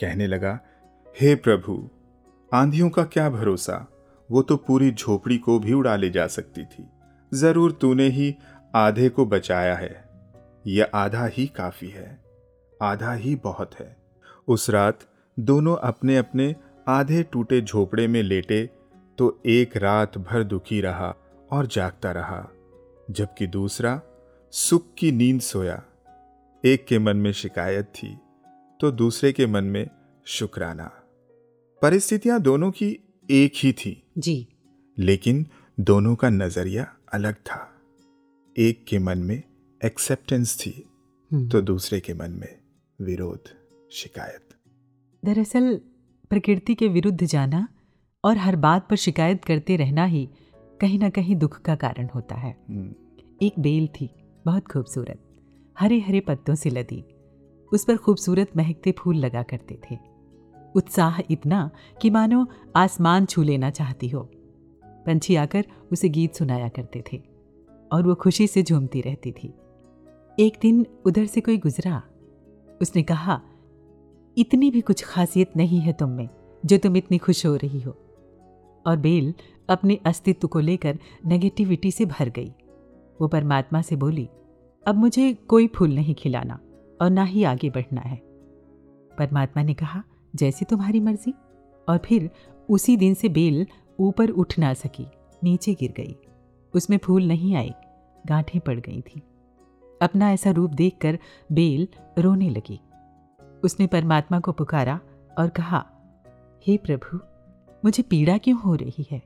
[0.00, 0.58] कहने लगा,
[1.20, 1.88] हे प्रभु,
[2.52, 3.86] आंधियों का क्या भरोसा?
[4.30, 6.88] वो तो पूरी झोपड़ी को भी उड़ा ले जा सकती थी।
[7.32, 8.34] ज़रूर तूने ही
[8.74, 10.04] आधे को बचाया है।
[10.66, 12.18] यह आधा ही काफ़ी है,
[12.82, 13.99] आधा ही बहुत है।
[14.50, 15.00] उस रात
[15.38, 16.56] दोनों अपने अपने
[16.88, 18.70] आधे टूटे झोपड़े में लेटे
[19.18, 21.16] तो एक रात भर दुखी रहा
[21.50, 22.48] और जागता रहा
[23.10, 24.02] जबकि दूसरा
[24.50, 25.84] सुख की नींद सोया।
[26.64, 28.18] एक के मन में शिकायत थी
[28.80, 29.90] तो दूसरे के मन में
[30.26, 30.84] शुक्राना।
[31.82, 32.98] परिस्थितियाँ दोनों की
[33.30, 34.48] एक ही थी। जी।
[34.98, 35.46] लेकिन
[35.80, 37.80] दोनों का नज़रिया अलग था।
[38.58, 39.42] एक के मन में
[39.84, 40.88] एक्सेप्टेंस थी
[41.32, 42.58] हम्म। तो दूसरे के मन में
[43.00, 43.59] विरोध।
[43.92, 44.48] शिकायत।
[45.24, 45.80] दरअसल
[46.30, 47.68] प्रकृति के विरुद्ध जाना
[48.24, 50.28] और हर बात पर शिकायत करते रहना ही
[50.80, 52.94] कहीं ना कहीं दुख का कारण होता है। हम्म,
[53.42, 54.10] एक बेल थी
[54.46, 55.18] बहुत खूबसूरत
[55.78, 57.04] हरे हरे पत्तों से लदी।
[57.72, 59.98] उस पर खूबसूरत महकते फूल लगा करते थे।
[60.74, 61.70] उत्साह इतना
[62.02, 64.30] कि मानो आसमान छू लेना चाहती हो।
[64.84, 67.22] पंछी आकर उसे गीत सुनाया करते थे
[67.92, 69.54] और वो खुशी से झूमती रहती थी।
[70.38, 72.02] एक दिन उधर से कोई गुजरा।
[72.82, 73.42] उसने कहा
[74.38, 76.28] इतनी भी कुछ खासियत नहीं है तुम में,
[76.66, 77.98] जो तुम इतनी खुश हो रही हो।
[78.86, 79.34] और बेल
[79.68, 82.52] अपने अस्तित्व को लेकर नेगेटिविटी से भर गई।
[83.20, 84.28] वो परमात्मा से बोली,
[84.86, 86.60] अब मुझे कोई फूल नहीं खिलाना
[87.02, 88.16] और ना ही आगे बढ़ना है।
[89.18, 90.04] परमात्मा ने कहा,
[90.36, 91.34] जैसी तुम्हारी मर्ज़ी।
[91.88, 92.30] और फिर
[92.68, 93.66] उसी दिन से बेल
[94.00, 95.06] ऊपर उठ ना सकी,
[95.44, 96.16] नीचे गिर गई।
[96.74, 97.74] उसमें फूल नहीं आए,
[98.26, 99.22] गांठें पड़ गई थी।
[100.02, 101.18] अपना ऐसा रूप देखकर
[101.52, 101.88] बेल
[102.18, 102.80] रोने लगी।
[103.64, 105.00] उसने परमात्मा को पुकारा
[105.38, 105.86] और कहा
[106.66, 107.18] हे प्रभु
[107.84, 109.22] मुझे पीड़ा क्यों हो रही है?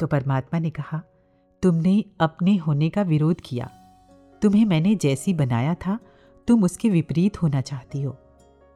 [0.00, 1.02] तो परमात्मा ने कहा
[1.62, 3.70] तुमने अपने होने का विरोध किया।
[4.42, 5.98] तुम्हें मैंने जैसी बनाया था
[6.48, 8.18] तुम उसके विपरीत होना चाहती हो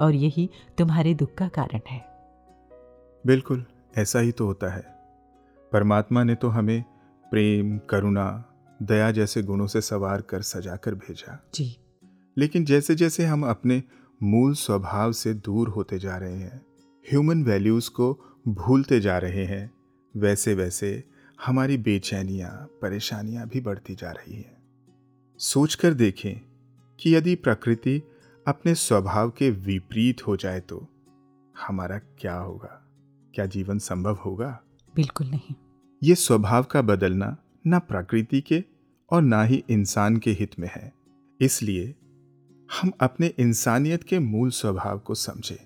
[0.00, 2.04] और यही तुम्हारे दुख का कारण है।
[3.26, 3.64] बिल्कुल
[3.96, 4.96] ऐसा ही तो होता है।
[5.72, 6.84] परमात्मा ने तो हमें
[7.30, 8.44] प्रेम करुणा
[8.82, 11.76] दया जैसे गुणों से सवार कर सजा कर भेजा। जी।
[12.36, 13.82] लेकिन जैसे जैसे हम अपने
[14.22, 16.66] मूल स्वभाव से दूर होते जा रहे हैं।
[17.10, 19.74] ह्यूमन वैल्यूज़ को भूलते जा रहे हैं।
[20.16, 21.04] वैसे वैसे
[21.46, 24.56] हमारी बेचैनियाँ परेशानियाँ भी बढ़ती जा रही हैं।
[25.38, 26.40] सोचकर देखें
[27.00, 28.02] कि यदि प्रकृति
[28.48, 30.88] अपने स्वभाव के विपरीत हो जाए तो
[31.66, 32.82] हमारा क्या होगा?
[33.34, 34.60] क्या जीवन संभव होगा?
[34.96, 35.54] बिल्कुल नहीं।
[36.02, 38.64] ये स्वभाव का बदलना ना प्रकृति के
[39.10, 40.92] और ना ही इंसान के हित में है।
[41.40, 41.94] इसलिए
[42.68, 45.56] हम अपने इंसानियत के मूल स्वभाव को समझें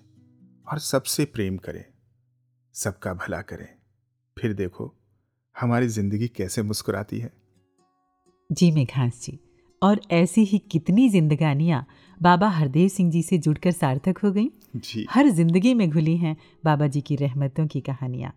[0.67, 1.85] और सबसे प्रेम करें
[2.75, 3.69] सबका भला करें।
[4.37, 4.93] फिर देखो
[5.57, 7.33] हमारी ज़िंदगी कैसे मुस्कुराती है।
[8.51, 9.39] जी मेघांस जी।
[9.83, 11.85] और ऐसी ही कितनी जिंदगानियाँ
[12.21, 16.37] बाबा हरदेव सिंह जी से जुड़कर सार्थक हो गई। जी। हर ज़िंदगी में घुली हैं
[16.65, 18.33] बाबा जी की रहमतों की कहानियाँ।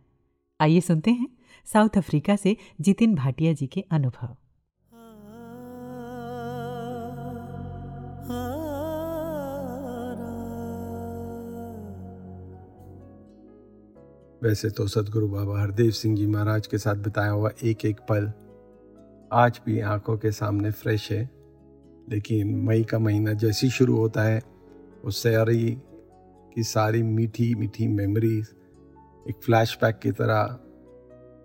[0.59, 1.27] आइए सुनते हैं
[1.67, 4.35] साउथ अफ्रीका से जितिन भाटिया जी के अनुभव।
[14.43, 18.31] वैसे तो सदगुरु बाबा हरदेव सिंह जी महाराज के साथ बिताया हुआ एक एक पल
[19.31, 21.29] आज भी आँखों के सामने फ्रेश है।
[22.09, 24.41] लेकिन मई का महीना जैसे शुरू होता है
[25.03, 25.77] उस सारी
[26.55, 28.47] की सारी मीठी मीठी मेमोरीज
[29.29, 30.59] एक फ्लैशबैक की तरह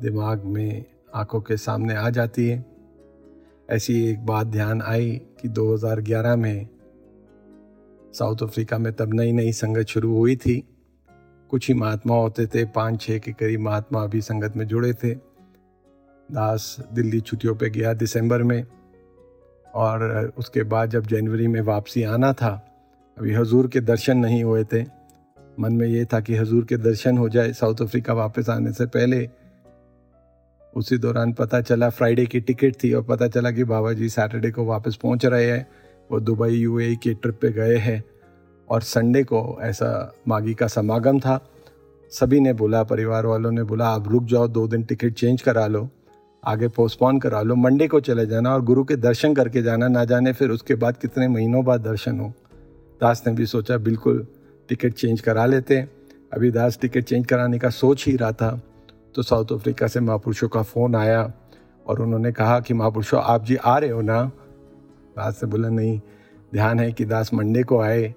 [0.03, 0.85] दिमाग में
[1.15, 2.65] आँखों के सामने आ जाती है।
[3.71, 6.69] ऐसी एक बात ध्यान आई कि 2011 में
[8.13, 10.78] साउथ अफ्रीका में तब नई नई संगत शुरू हुई थी।
[11.51, 15.15] कुछ ही महात्मा होते थे पाँच छः के करीब महात्मा अभी संगत में जुड़े थे।
[16.29, 18.65] दास दिल्ली छुट्टियों पे गया दिसंबर में
[19.75, 22.51] और उसके बाद जब जनवरी में वापसी आना था,
[23.19, 24.83] अभी हजूर के दर्शन नहीं हुए थे।
[25.61, 28.87] मन में ये था कि हजूर के दर्शन हो जाए, साउथ अफ्रीका वापस आने से
[28.87, 29.29] पहले।
[30.77, 34.51] उसी दौरान पता चला फ्राइडे की टिकट थी और पता चला कि बाबा जी सैटरडे
[34.51, 35.67] को वापस पहुँच रहे हैं।
[36.13, 38.05] वो दुबई, यूएई के ट्रिप पे गए हैं।
[38.71, 41.39] और संडे को ऐसा मागी का समागम था।
[42.11, 45.67] सभी ने बोला, परिवार वालों ने बोला, आप रुक जाओ, दो दिन टिकट चेंज करा
[45.67, 45.89] लो,
[46.45, 50.05] आगे पोस्टपोन करा लो मंडे को चले जाना और गुरु के दर्शन करके जाना, ना
[50.05, 52.33] जाने फिर उसके बाद कितने महीनों बाद दर्शन हो?
[53.01, 54.27] दास ने भी सोचा, बिल्कुल
[54.69, 55.81] टिकट चेंज करा लेते
[56.33, 58.61] अभी दास टिकट चेंज कराने का सोच ही रहा था
[59.15, 61.33] तो साउथ अफ्रीका से महापुरुषों का फ़ोन आया
[61.87, 64.25] और उन्होंने कहा कि, महापुरुषों, आप जी आ रहे हो ना?
[65.17, 66.01] दास से बोला, नहीं,
[66.53, 68.15] ध्यान है कि दास मंडे को आए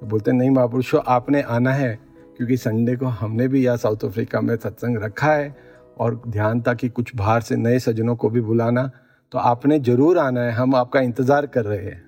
[0.00, 1.98] तो बोलते, नहीं महापुरुषो आपने आना है,
[2.36, 5.54] क्योंकि संडे को हमने भी यहाँ साउथ अफ्रीका में सत्संग रखा है
[5.98, 8.90] और ध्यान था कि कुछ बाहर से नए सज्जनों को भी बुलाना
[9.32, 12.00] तो आपने ज़रूर आना है, हम आपका इंतज़ार कर रहे हैं।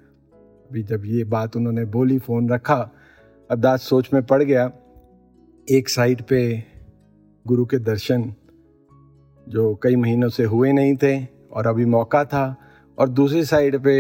[0.71, 2.77] अभी जब ये बात उन्होंने बोली, फ़ोन रखा
[3.51, 4.71] अब दास सोच में पड़ गया,
[5.69, 6.43] एक साइड पे
[7.47, 8.33] गुरु के दर्शन
[9.47, 11.17] जो कई महीनों से हुए नहीं थे
[11.53, 12.57] और अभी मौका था,
[12.99, 13.95] और दूसरी साइड पे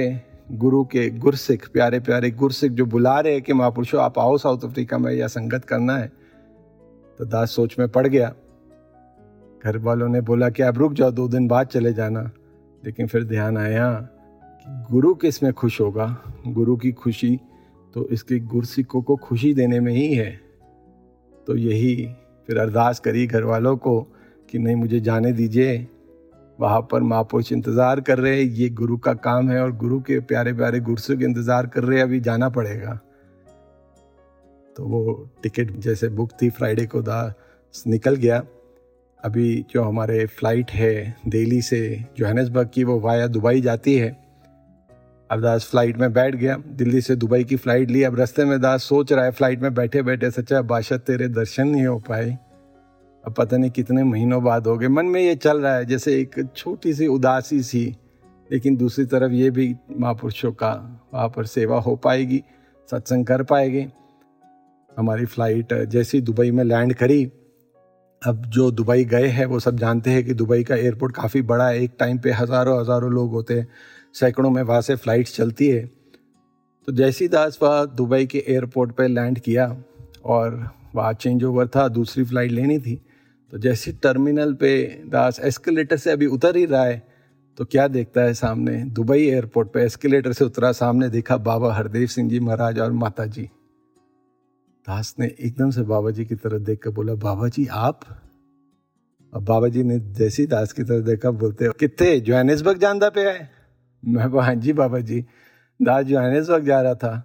[0.50, 4.58] गुरु के गुरसिख, प्यारे प्यारे गुरसिख जो बुला रहे हैं कि महापुरुषों, आप आओ साउथ
[4.64, 6.12] अफ्रीका में या संगत करना है।
[7.18, 8.34] तो दास सोच में पड़ गया।
[9.64, 12.30] घर वालों ने बोला कि आप रुक जाओ, दो दिन बाद चले जाना।
[12.84, 14.08] लेकिन फिर ध्यान आया
[14.60, 16.22] कि गुरु किसमें खुश होगा?
[16.46, 17.40] गुरु की खुशी
[17.94, 20.40] तो इसके गुरसिखों को खुशी देने में ही है।
[21.46, 22.14] तो यही
[22.46, 24.06] फिर अरदास करी घर वालों को
[24.50, 25.88] कि नहीं, मुझे जाने दीजिए।
[26.62, 30.18] वहाँ पर महापुरुष इंतज़ार कर रहे हैं। ये गुरु का काम है और गुरु के
[30.22, 32.98] प्यारे प्यारे गुरसों के इंतज़ार कर रहे हैं। अभी जाना पड़ेगा।
[34.76, 38.42] तो वो टिकट जैसे बुक थी, फ्राइडे को दास निकल गया।
[39.20, 41.80] अभी जो हमारे फ़्लाइट है दिल्ली से
[42.18, 44.10] जोहानसबर्ग की, वो वाया दुबई जाती है।
[45.30, 48.60] अब दास फ़्लाइट में बैठ गया। दिल्ली से दुबई की फ़्लाइट ली। अब रास्ते में
[48.60, 52.36] दास सोच रहा है, फ़्लाइट में बैठे बैठे सच्चा बादशाह तेरे दर्शन नहीं हो पाए।
[53.24, 56.20] अब पता नहीं कितने महीनों बाद हो गए। मन में ये चल रहा है, जैसे
[56.20, 57.84] एक छोटी सी उदासी सी,
[58.50, 60.72] लेकिन दूसरी तरफ़ ये भी महापुरुषों का
[61.14, 62.42] वहाँ पर सेवा हो पाएगी,
[62.88, 63.86] सत्संग कर पाएगी।
[64.90, 67.24] हमारी फ़्लाइट जैसी दुबई में लैंड करी।
[68.22, 71.68] अब जो दुबई गए हैं, वो सब जानते हैं कि दुबई का एयरपोर्ट काफ़ी बड़ा
[71.68, 73.66] है। एक टाइम पे हज़ारों हज़ारों लोग होते हैं।
[74.14, 75.84] सैकड़ों में वहाँ से फ़्लाइट्स चलती है।
[76.88, 79.66] तो जैसी दास वह दुबई के एयरपोर्ट पे लैंड किया
[80.24, 83.00] और वहाँ चेंज ओवर था, दूसरी फ़्लाइट लेनी थी
[83.52, 87.02] तो जैसे टर्मिनल पे दास एस्केलेटर से अभी उतर ही रहा है
[87.58, 88.76] तो क्या देखता है सामने?
[88.84, 93.26] दुबई एयरपोर्ट पे एस्केलेटर से उतरा, सामने देखा बाबा हरदेव सिंह जी महाराज और माता
[93.26, 93.42] जी
[94.86, 98.00] दास ने एकदम से बाबा जी की तरफ़ देख कर बोला बाबा जी आप?
[99.32, 102.18] अब बाबा जी ने जैसी दास की तरफ़ देखा, बोलते, कितने?
[102.20, 103.48] जोहानिसबर्ग जानदा पे आए?
[104.02, 105.20] मैं हाँ जी बाबा जी
[105.80, 107.16] दास जोहानिसबर्ग जा रहा था।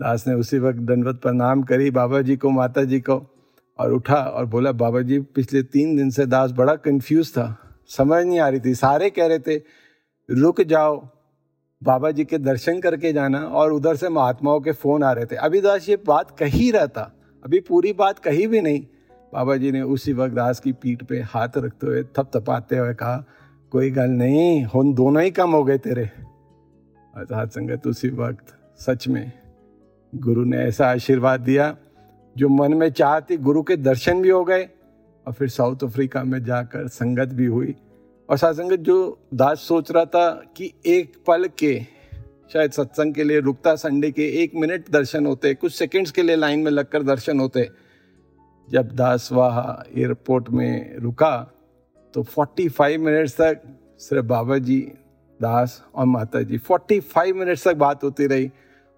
[0.00, 3.37] दास ने उसी वक्त दंडवत प्रणाम करी बाबा जी को माता जी को।
[3.78, 7.56] और उठा और बोला, बाबा जी, पिछले तीन दिन से दास बड़ा कंफ्यूज था।
[7.88, 9.56] समझ नहीं आ रही थी। सारे कह रहे थे,
[10.30, 11.08] रुक जाओ,
[11.82, 15.36] बाबा जी के दर्शन करके जाना। और उधर से महात्माओं के फ़ोन आ रहे थे।
[15.36, 17.14] अभी दास ये बात कही रहा था
[17.44, 18.86] अभी पूरी बात कही भी नहीं।
[19.32, 22.94] बाबा जी ने उसी वक्त दास की पीठ पे हाथ रखते हुए थप थपाते हुए
[22.94, 23.24] कहा,
[23.72, 26.04] कोई गल नहीं हम दोनों ही कम हो गए तेरे।
[27.14, 29.32] अर्थात संगत, उसी वक्त सच में
[30.14, 31.76] गुरु ने ऐसा आशीर्वाद दिया
[32.38, 34.68] जो मन में चाहती गुरु के दर्शन भी हो गए
[35.26, 37.74] और फिर साउथ अफ्रीका में जाकर संगत भी हुई।
[38.30, 41.80] और सासंगत जो दास सोच रहा था कि एक पल के,
[42.52, 46.36] शायद सत्संग के लिए रुकता संडे के एक मिनट दर्शन होते, कुछ सेकंड्स के लिए
[46.36, 47.68] लाइन में लगकर दर्शन होते।
[48.70, 51.36] जब दास वहाँ एयरपोर्ट में रुका
[52.14, 53.62] तो 45 मिनट्स तक
[53.98, 54.80] सिर्फ़ बाबा जी,
[55.40, 58.50] दास और माता जी 45 मिनट्स तक बात होती रही।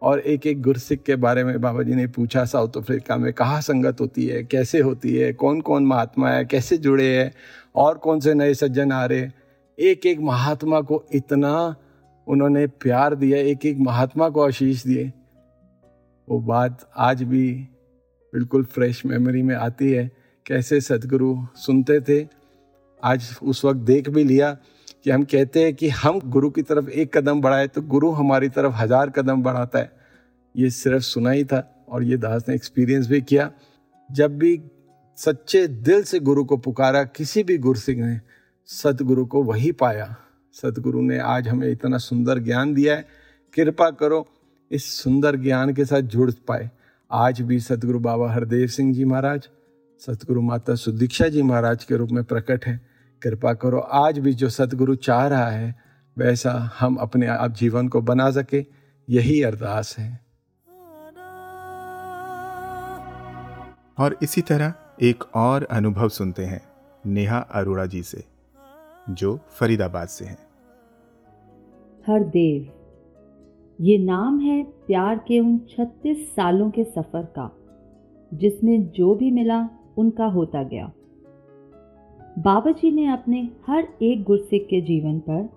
[0.02, 3.60] और एक एक गुरसिख के बारे में बाबा जी ने पूछा, साउथ अफ्रीका में कहाँ
[3.60, 7.32] संगत होती है, कैसे होती है कौन कौन महात्मा है, कैसे जुड़े हैं,
[7.74, 9.28] और कौन से नए सज्जन आ रहे
[9.78, 11.74] एक एक महात्मा को इतना
[12.26, 15.12] उन्होंने प्यार दिया एक एक महात्मा को आशीष दिए।
[16.28, 17.52] वो बात आज भी
[18.32, 20.10] बिल्कुल फ्रेश मेमोरी में आती है,
[20.46, 22.26] कैसे सदगुरु सुनते थे,
[23.02, 24.56] आज उस वक्त देख भी लिया।
[25.04, 28.48] कि हम कहते हैं कि हम गुरु की तरफ़ एक कदम बढ़ाए तो गुरु हमारी
[28.48, 29.92] तरफ़ हज़ार कदम बढ़ाता है।
[30.54, 33.50] ये सिर्फ़ सुना ही था और ये दास ने एक्सपीरियंस भी किया।
[34.10, 34.60] जब भी
[35.18, 38.20] सच्चे दिल से गुरु को पुकारा, किसी भी गुरु सिंह ने,
[38.68, 40.14] सतगुरु को वही पाया।
[40.54, 43.06] सतगुरु ने आज हमें इतना सुंदर ज्ञान दिया है।
[43.54, 44.26] कृपा करो
[44.70, 46.70] इस सुंदर ज्ञान के साथ जुड़ पाए।
[47.10, 49.48] आज भी सतगुरु बाबा हरदेव सिंह जी महाराज,
[50.02, 52.80] सतगुरु माता सुदीक्षा जी महाराज के रूप में प्रकट है।
[53.22, 55.74] कृपा करो आज भी जो सतगुरु चाह रहा है
[56.18, 58.64] वैसा हम अपने आप जीवन को बना सके
[59.08, 60.20] यही अरदास है।
[63.98, 66.60] और इसी तरह एक और अनुभव सुनते हैं
[67.06, 68.24] नेहा अरोड़ा जी से
[69.10, 70.38] जो फरीदाबाद से हैं।
[72.06, 72.72] हर देव
[73.80, 77.50] ये नाम है प्यार के उन 36 सालों के सफ़र का
[78.34, 80.92] जिसमें जो भी मिला उनका होता गया।
[82.40, 85.48] बाबा जी ने अपने हर एक गुरसिक के जीवन पर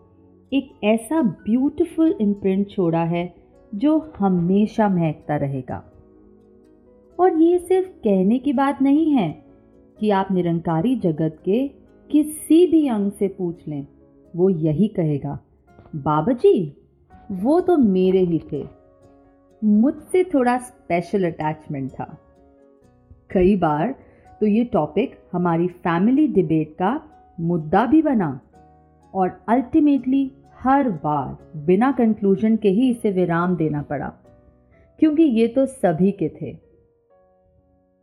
[0.54, 3.34] एक ऐसा ब्यूटीफुल इम्प्रिंट छोड़ा है
[3.76, 5.84] जो हमेशा महकता रहेगा।
[7.20, 9.30] और ये सिर्फ़ कहने की बात नहीं है
[10.00, 11.68] कि आप निरंकारी जगत के
[12.10, 13.88] किसी भी अंग से पूछ लें,
[14.36, 15.40] वो यही कहेगा
[15.96, 16.78] बाबा जी
[17.32, 18.66] वो तो मेरे ही थे।
[19.64, 22.18] मुझसे थोड़ा स्पेशल अटैचमेंट था।
[23.32, 23.96] कई बार
[24.44, 27.02] तो ये टॉपिक हमारी फैमिली डिबेट का
[27.40, 28.40] मुद्दा भी बना।
[29.14, 34.08] और अल्टीमेटली हर बार बिना कंक्लूजन के ही इसे विराम देना पड़ा।
[35.00, 36.58] क्योंकि ये तो सभी के थे।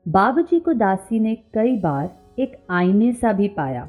[0.08, 3.88] बाबा जी को दासी ने कई बार एक आईने सा भी पाया।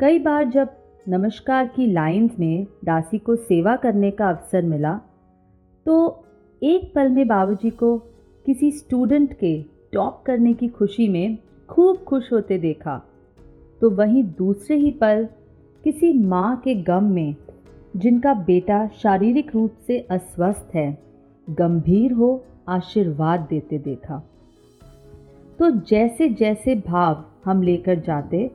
[0.00, 0.68] कई बार जब
[1.08, 5.00] नमस्कार की लाइंस में दासी को सेवा करने का अवसर मिला
[5.86, 6.24] तो
[6.62, 7.98] एक पल में बाबूजी को
[8.46, 11.38] किसी स्टूडेंट के टॉप करने की खुशी में
[11.68, 13.02] खूब खुश होते देखा।
[13.80, 15.28] तो वहीं दूसरे ही पल,
[15.84, 17.34] किसी माँ के गम में,
[17.96, 20.98] जिनका बेटा शारीरिक रूप से अस्वस्थ है,
[21.50, 24.22] गंभीर हो, आशीर्वाद देते देखा।
[25.58, 28.50] तो जैसे जैसे भाव हम लेकर जाते,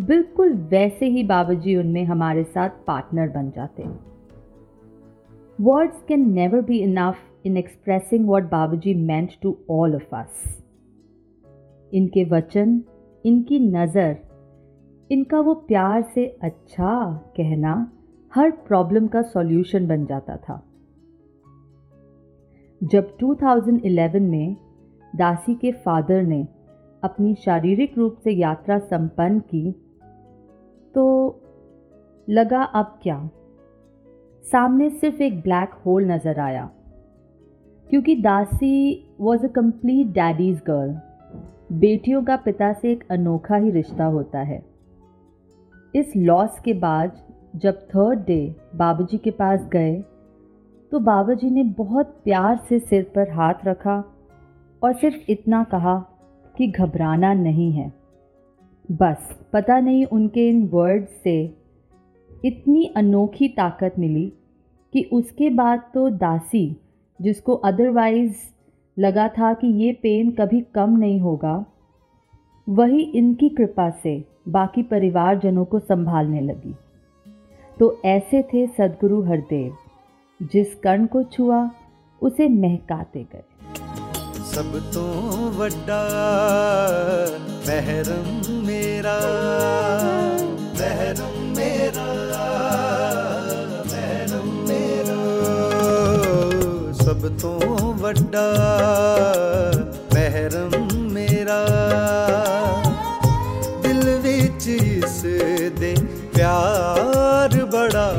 [0.00, 3.84] बिल्कुल वैसे ही बाबाजी उनमें हमारे साथ पार्टनर बन जाते।
[5.60, 7.16] Words can never be enough
[7.46, 10.61] in expressing what Babaji meant to all of us
[11.92, 12.80] इनके वचन,
[13.24, 14.16] इनकी नज़र,
[15.10, 16.94] इनका वो प्यार से अच्छा
[17.36, 17.74] कहना
[18.32, 20.62] हर प्रॉब्लम का सॉल्यूशन बन जाता था।
[22.80, 24.56] जब 2011 में
[25.12, 26.46] दासी के फादर ने
[27.02, 29.70] अपनी शारीरिक रूप से यात्रा संपन्न की
[30.94, 31.04] तो
[32.28, 33.18] लगा अब क्या?
[34.44, 36.64] सामने सिर्फ़ एक ब्लैक होल नज़र आया,
[37.86, 40.94] क्योंकि दासी was a complete daddy's girl
[41.72, 44.62] बेटियों का पिता से एक अनोखा ही रिश्ता होता है।
[45.94, 47.16] इस लॉस के बाद
[47.56, 49.94] जब थर्ड डे बाबूजी के पास गए
[50.92, 53.96] तो बाबाजी ने बहुत प्यार से सिर पर हाथ रखा
[54.82, 55.98] और सिर्फ़ इतना कहा
[56.56, 57.92] कि घबराना नहीं है।
[58.92, 61.38] बस पता नहीं उनके इन वर्ड्स से
[62.44, 64.32] इतनी अनोखी ताकत मिली
[64.92, 66.76] कि उसके बाद तो दासी,
[67.20, 68.36] जिसको अदरवाइज़
[68.98, 71.64] लगा था कि ये पेन कभी कम नहीं होगा।
[72.68, 76.76] वही इनकी कृपा से बाकी परिवारजनों को संभालने लगी।
[77.80, 79.76] तो ऐसे थे सदगुरु हरदेव।
[80.52, 81.70] जिस कर्ण को छुआ,
[82.22, 83.44] उसे महकाते गए।
[84.38, 85.02] सब तो
[85.62, 86.04] वड्डा,
[87.40, 89.18] महरम मेरा
[90.74, 92.11] महरम मेरा।
[97.21, 98.45] ਸਭ ਤੋਂ ਵੱਡਾ
[100.13, 100.71] ਮਹਿਰਮ
[101.11, 101.63] ਮੇਰਾ
[103.83, 105.21] ਦਿਲ ਵਿੱਚ ਇਸ
[105.79, 105.95] ਦੇ
[106.35, 108.11] ਪਿਆਰ ਬੜਾ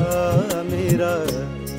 [0.71, 1.17] ਮੇਰਾ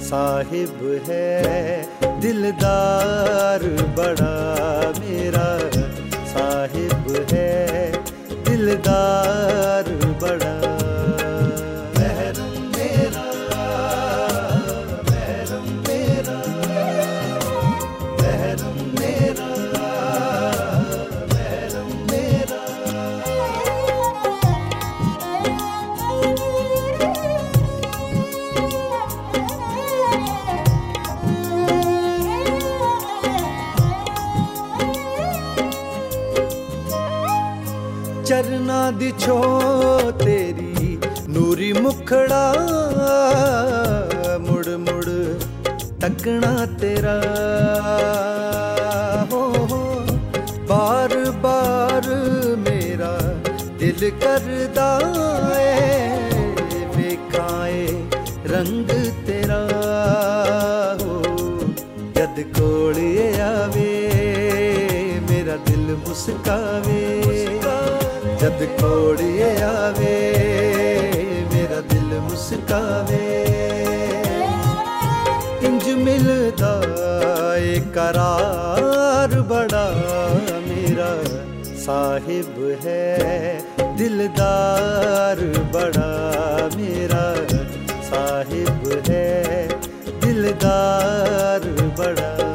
[0.10, 1.88] ਸਾਹਿਬ ਹੈ
[2.20, 3.64] दिलदार
[3.98, 4.32] बड़ा
[4.96, 5.48] मेरा
[6.32, 7.92] साहिब है
[8.44, 9.90] दिलदार
[10.24, 10.56] बड़ा
[38.75, 39.37] ਉਹਨਾਂ ਦੀ ਛੋ
[40.11, 40.99] ਤੇਰੀ,
[41.29, 42.55] ਨੂਰੀ ਮੁਖੜਾ
[44.41, 45.05] ਮੁੜ ਮੁੜ
[46.01, 47.15] ਤੱਕਣਾ ਤੇਰਾ।
[49.33, 49.45] ਹੋ,
[50.69, 52.09] ਬਾਰ ਬਾਰ
[52.59, 53.13] ਮੇਰਾ
[53.79, 54.89] ਦਿਲ ਕਰਦਾ
[55.59, 56.19] ਏ,
[56.97, 57.87] ਵੇਖਾਏ
[58.47, 58.91] ਰੰਗ
[59.27, 59.63] ਤੇਰਾ।
[61.03, 61.23] ਹੋ,
[62.17, 62.99] ਜਦ ਕੋਲ
[63.43, 63.93] ਆਵੇ,
[65.31, 67.34] ਮੇਰਾ ਦਿਲ ਮੁਸਕਾਵੇ।
[68.45, 70.17] जद कोड़िए आवे,
[71.53, 73.29] मेरा दिल मुस्कावे।
[75.67, 76.73] इंज मिलदा
[77.57, 79.87] ए करार बड़ा
[80.67, 81.09] मेरा
[81.85, 85.41] साहिब है। दिलदार
[85.77, 86.11] बड़ा
[86.77, 87.25] मेरा
[88.11, 89.69] साहिब है।
[90.21, 91.61] दिलदार
[92.01, 92.54] बड़ा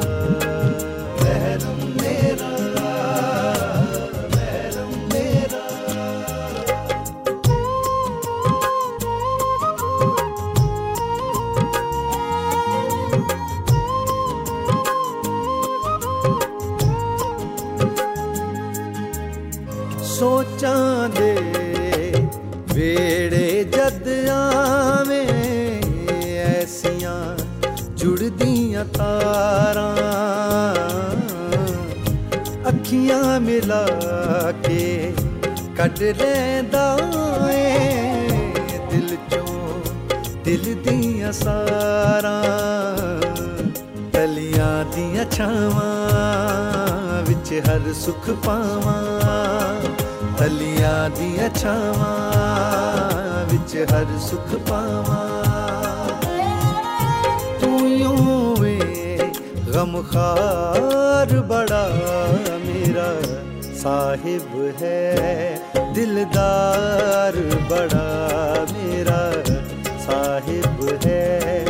[32.90, 33.86] ਅੱਖੀਆਂ ਮਿਲਾ
[34.52, 35.12] ਕੇ
[35.76, 36.98] ਕੱਢ ਲੈਂਦਾ
[37.50, 38.28] ਏ।
[38.90, 39.80] ਦਿਲ ਚੋਂ
[40.44, 42.42] ਦਿਲ ਦੀਆਂ ਸਾਰਾਂ
[44.12, 49.74] ਕਲੀਆਂ ਦੀਆਂ ਛਾਵਾਂ ਵਿੱਚ ਹਰ ਸੁਖ ਪਾਵਾਂ।
[50.38, 55.44] ਤਲੀਆਂ ਦੀਆਂ ਛਾਵਾਂ ਵਿੱਚ ਹਰ ਸੁਖ ਪਾਵਾਂ।
[57.60, 58.78] ਤੂੰ ਯੂੰ ਵੇ
[59.74, 62.39] ਗਮਖਾਰ ਬੜਾ ਮੇਰਾ
[63.80, 65.14] साहिब है।
[65.94, 67.36] दिलदार
[67.70, 68.08] बड़ा
[68.72, 69.32] मेरा।
[69.98, 71.64] साहिब है।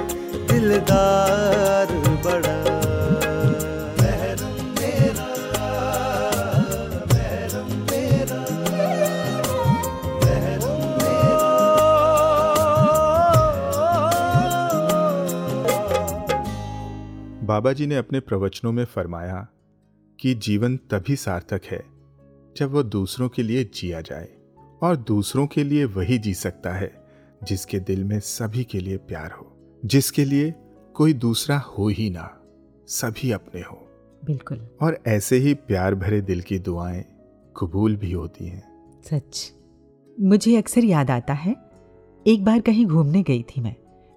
[0.46, 2.60] दिलदार बड़ा।
[17.44, 19.46] बाबा जी ने अपने प्रवचनों में फरमाया
[20.20, 21.89] कि जीवन तभी सार्थक है
[22.60, 24.28] जब वह दूसरों के लिए जिया जाए
[24.82, 27.04] और दूसरों के लिए वही जी सकता है
[27.44, 30.54] जिसके दिल में सभी के लिए प्यार हो जिसके लिए
[30.94, 32.40] कोई दूसरा हो ही ना
[32.86, 33.86] सभी अपने हो।
[34.24, 37.04] बिल्कुल। और ऐसे ही प्यार भरे दिल की दुआएँ
[37.56, 39.52] कबूल भी होती हैं। सच।
[40.20, 41.54] मुझे अक्सर याद आता है
[42.26, 43.74] एक बार कहीं घूमने गई थी मैं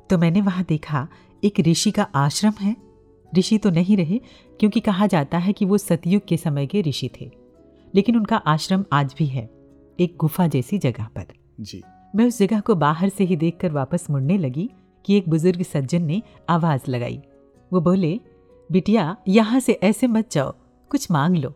[0.10, 1.08] तो मैंने वहाँ देखा
[1.44, 2.76] एक ऋषि का आश्रम है।
[3.38, 4.20] ऋषि तो नहीं रहे
[4.60, 7.43] क्योंकि कहा जाता है कि वो सतयुग के समय के ऋषि थे।
[7.96, 9.50] लेकिन उनका आश्रम आज भी है
[10.00, 11.26] एक गुफा जैसी जगह पर।
[11.60, 11.82] जी।
[12.16, 14.70] मैं उस जगह को बाहर से ही देखकर वापस मुड़ने लगी
[15.06, 17.22] कि एक बुज़ुर्ग सज्जन ने आवाज़ लगाई।
[17.72, 18.20] वो बोले
[18.70, 20.54] बिटिया यहाँ से ऐसे मत जाओ
[20.92, 21.54] कुछ मांग लो।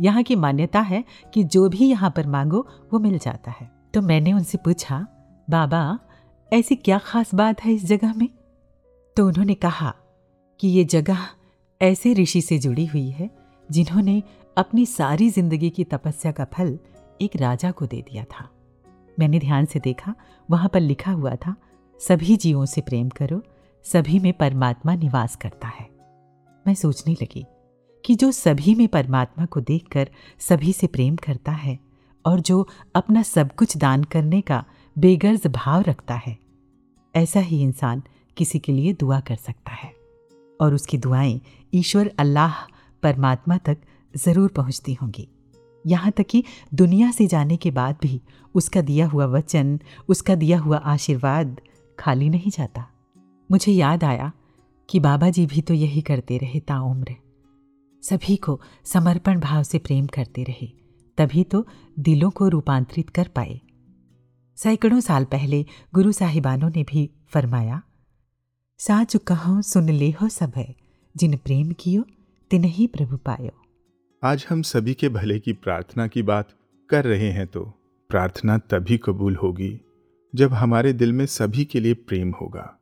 [0.00, 4.02] यहाँ की मान्यता है कि जो भी यहाँ पर मांगो वो मिल जाता है। तो
[4.02, 5.06] मैंने उनसे पूछा
[5.50, 5.98] बाबा
[6.52, 8.28] ऐसी क्या खास बात है इस जगह में?
[9.16, 9.94] तो उन्होंने कहा
[10.60, 11.26] कि ये जगह
[11.80, 13.30] ऐसे ऋषि से जुड़ी हुई है
[13.70, 14.22] जिन्होंने
[14.60, 16.78] अपनी सारी ज़िंदगी की तपस्या का फल
[17.20, 18.48] एक राजा को दे दिया था।
[19.18, 20.14] मैंने ध्यान से देखा,
[20.50, 21.54] वहाँ पर लिखा हुआ था,
[22.00, 23.40] सभी जीवों से प्रेम करो,
[23.84, 25.88] सभी में परमात्मा निवास करता है।
[26.66, 27.44] मैं सोचने लगी
[28.04, 31.78] कि जो सभी में परमात्मा को देखकर सभी से प्रेम करता है
[32.24, 34.64] और जो अपना सब कुछ दान करने का
[34.96, 36.36] बेगर्ज भाव रखता है,
[37.14, 38.02] ऐसा ही इंसान
[38.36, 39.92] किसी के लिए दुआ कर सकता है।
[40.60, 41.40] और उसकी दुआएँ
[41.74, 42.64] ईश्वर अल्लाह
[43.02, 43.78] परमात्मा तक
[44.14, 45.28] ज़रूर पहुँचती होंगी।
[45.84, 46.42] यहाँ तक कि
[46.74, 48.20] दुनिया से जाने के बाद भी
[48.54, 51.60] उसका दिया हुआ वचन, उसका दिया हुआ आशीर्वाद
[51.98, 52.86] खाली नहीं जाता।
[53.50, 54.30] मुझे याद आया
[54.88, 57.14] कि बाबा जी भी तो यही करते रहे ताउम्र।
[58.02, 60.66] सभी को समर्पण भाव से प्रेम करते रहे,
[61.18, 61.64] तभी तो
[61.98, 63.60] दिलों को रूपांतरित कर पाए।
[64.58, 67.80] सैकड़ों साल पहले गुरु साहिबानों ने भी फरमाया,
[68.80, 70.74] साच कहो, सुन ले हो सब है।
[71.14, 72.04] जिन प्रेम कियो
[72.50, 73.50] तिन ही प्रभु पायो।
[74.22, 76.48] आज हम सभी के भले की प्रार्थना की बात
[76.90, 77.64] कर रहे हैं तो
[78.08, 79.80] प्रार्थना तभी कबूल होगी
[80.34, 82.78] जब हमारे दिल में सभी के लिए प्रेम होगा।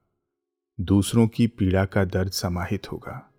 [0.81, 3.33] दूसरों की पीड़ा का दर्द समाहित होगा।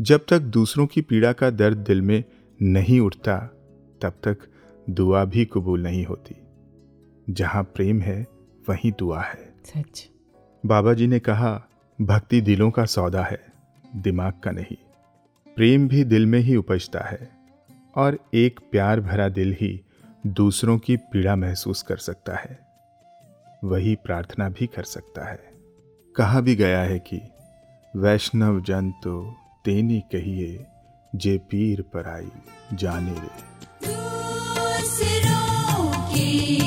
[0.00, 2.24] जब तक दूसरों की पीड़ा का दर्द दिल में
[2.62, 3.38] नहीं उठता
[4.02, 4.38] तब तक
[4.90, 6.36] दुआ भी कबूल नहीं होती।
[7.32, 8.26] जहाँ प्रेम है
[8.68, 10.10] वहीं दुआ है। सच।
[10.66, 11.64] बाबा जी ने कहा
[12.00, 13.52] भक्ति दिलों का सौदा है
[13.96, 14.76] दिमाग का नहीं।
[15.56, 17.35] प्रेम भी दिल में ही उपजता है।
[17.96, 19.82] और एक प्यार भरा दिल ही
[20.26, 22.66] दूसरों की पीड़ा महसूस कर सकता है।
[23.64, 25.52] वही प्रार्थना भी कर सकता है।
[26.16, 27.20] कहा भी गया है कि,
[27.96, 29.34] वैष्णव जन तो
[29.64, 30.66] तेनी कहिए,
[31.14, 32.30] जे पीर पर आई
[32.72, 33.56] जाने रे।
[36.14, 36.65] की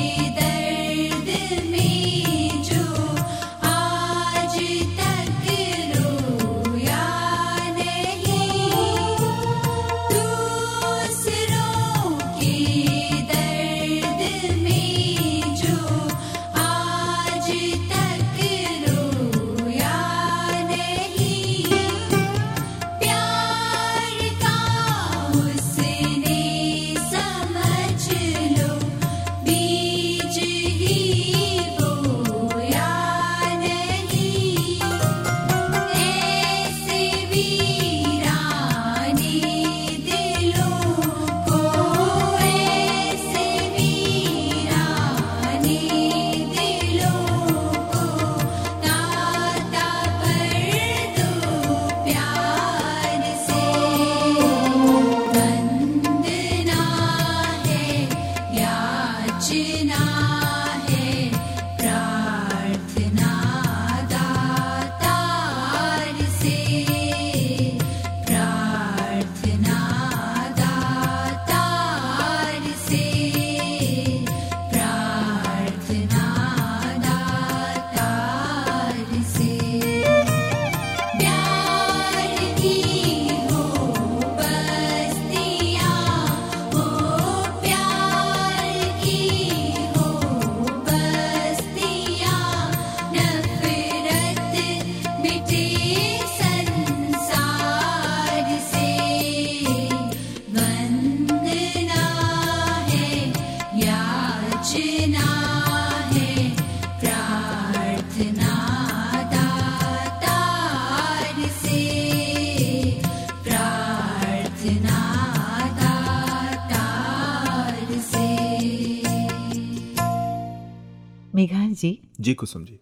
[121.80, 122.78] जी। जी कुसुम जी।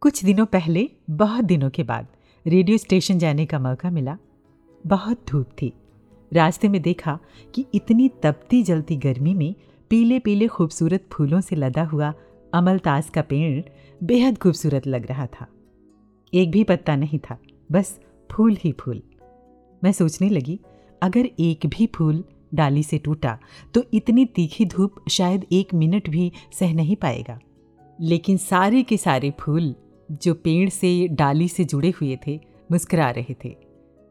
[0.00, 2.06] कुछ दिनों पहले बहुत दिनों के बाद
[2.46, 4.16] रेडियो स्टेशन जाने का मौका मिला।
[4.86, 5.72] बहुत धूप थी।
[6.32, 7.18] रास्ते में देखा
[7.54, 9.54] कि इतनी तपती जलती गर्मी में
[9.90, 12.12] पीले पीले खूबसूरत फूलों से लदा हुआ
[12.54, 13.62] अमलतास का पेड़
[14.02, 15.46] बेहद खूबसूरत लग रहा था।
[16.32, 17.38] एक भी पत्ता नहीं था
[17.72, 17.98] बस
[18.30, 19.02] फूल ही फूल।
[19.84, 20.60] मैं सोचने लगी
[21.02, 22.24] अगर एक भी फूल
[22.54, 23.38] डाली से टूटा
[23.74, 27.38] तो इतनी तीखी धूप शायद एक मिनट भी सह नहीं पाएगा।
[28.00, 29.74] लेकिन सारे के सारे फूल
[30.10, 32.40] जो पेड़ से, डाली से जुड़े हुए थे,
[32.70, 33.56] मुस्कुरा रहे थे,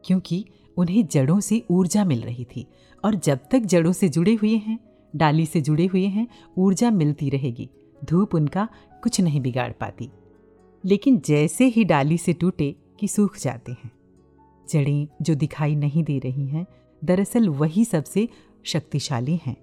[0.06, 0.46] क्योंकि
[0.78, 2.68] उन्हें जड़ों से ऊर्जा मिल रही थी।
[3.06, 4.80] और जब तक जड़ों से जुड़े हुए हैं,
[5.16, 6.28] डाली से जुड़े हुए हैं,
[6.58, 7.70] ऊर्जा मिलती रहेगी।
[8.06, 8.70] धूप उनका
[9.04, 10.10] कुछ नहीं बिगाड़ पाती।
[10.86, 13.92] लेकिन जैसे ही डाली से टूटे कि सूख जाते हैं,
[14.70, 16.66] जड़ें जो दिखाई नहीं दे रही हैं,
[17.04, 18.30] दरअसल वही सबसे
[18.64, 19.56] शक्तिशाली हैं।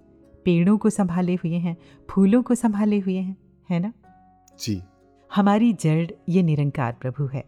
[0.45, 1.77] पेड़ों को संभाले हुए हैं,
[2.11, 3.37] फूलों को संभाले हुए हैं,
[3.70, 3.93] है ना?
[4.63, 4.83] जी।
[5.31, 7.45] हमारी जड़ ये निरंकार प्रभु है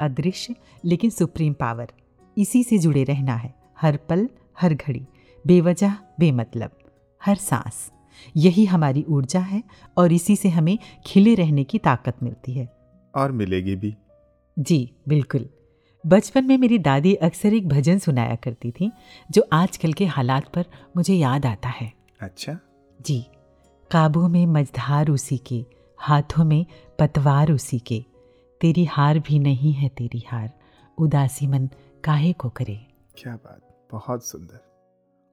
[0.00, 0.54] अदृश्य
[0.84, 1.88] लेकिन सुप्रीम पावर
[2.36, 4.28] इसी से जुड़े रहना है हर पल
[4.60, 5.06] हर घड़ी
[5.46, 6.70] बेवजह बेमतलब
[7.20, 7.90] हर सांस।
[8.36, 9.62] यही हमारी ऊर्जा है
[9.98, 12.68] और इसी से हमें खिले रहने की ताकत मिलती है।
[13.14, 13.94] और मिलेगी भी।
[14.58, 15.48] जी बिल्कुल।
[16.06, 18.90] बचपन में मेरी दादी अक्सर एक भजन सुनाया करती थी
[19.30, 22.58] जो आजकल के हालात पर मुझे याद आता है। अच्छा।
[23.00, 23.24] जी
[23.90, 25.64] काबू में मझधार उसी के
[26.00, 26.66] हाथों में
[26.98, 28.04] पतवार उसी के
[28.60, 30.52] तेरी हार भी नहीं है तेरी हार।
[30.98, 31.68] उदासी मन
[32.04, 32.86] काहे को करे?
[33.18, 34.60] क्या बात बहुत सुंदर।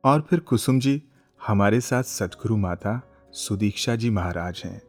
[0.06, 1.02] और फिर कुसुम जी
[1.48, 3.02] हमारे साथ सतगुरु माता
[3.32, 4.82] सुदीक्षा जी महाराज हैं।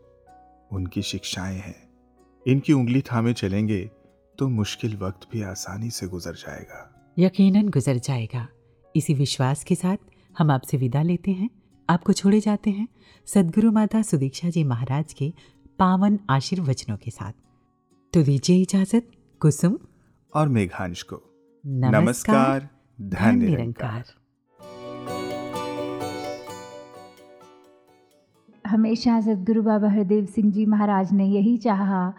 [0.73, 1.89] उनकी शिक्षाएँ हैं।
[2.47, 3.91] इनकी उंगली थामे चलेंगे
[4.39, 8.49] तो मुश्किल वक्त भी आसानी से गुजर जाएगा। यकीनन गुजर जाएगा।
[8.97, 9.97] इसी विश्वास के साथ
[10.39, 11.51] हम आपसे विदा लेते हैं।
[11.91, 12.89] आपको छोड़े जाते हैं।
[13.27, 15.33] सदगुरु माता सुदीक्षा जी महाराज के
[15.79, 17.33] पावन आशीर्वचनों के साथ।
[18.13, 19.11] तो दीजिए इजाज़त
[19.41, 19.79] कुसुम।
[20.35, 21.23] और मेघांश को।
[21.67, 22.69] नमस्कार, नमस्कार
[23.01, 24.05] धन निरंकार निरंकार
[28.67, 32.15] हमेशा सदगुरु बाबा हरदेव सिंह जी महाराज ने यही चाहा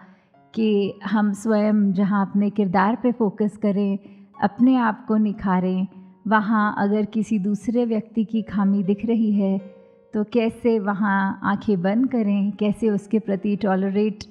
[0.53, 3.99] कि हम स्वयं जहाँ अपने किरदार पे फोकस करें
[4.43, 5.87] अपने आप को निखारें।
[6.27, 9.76] वहाँ अगर किसी दूसरे व्यक्ति की खामी दिख रही है
[10.13, 12.51] तो कैसे वहाँ आँखें बंद करें?
[12.51, 14.23] कैसे उसके प्रति टॉलरेट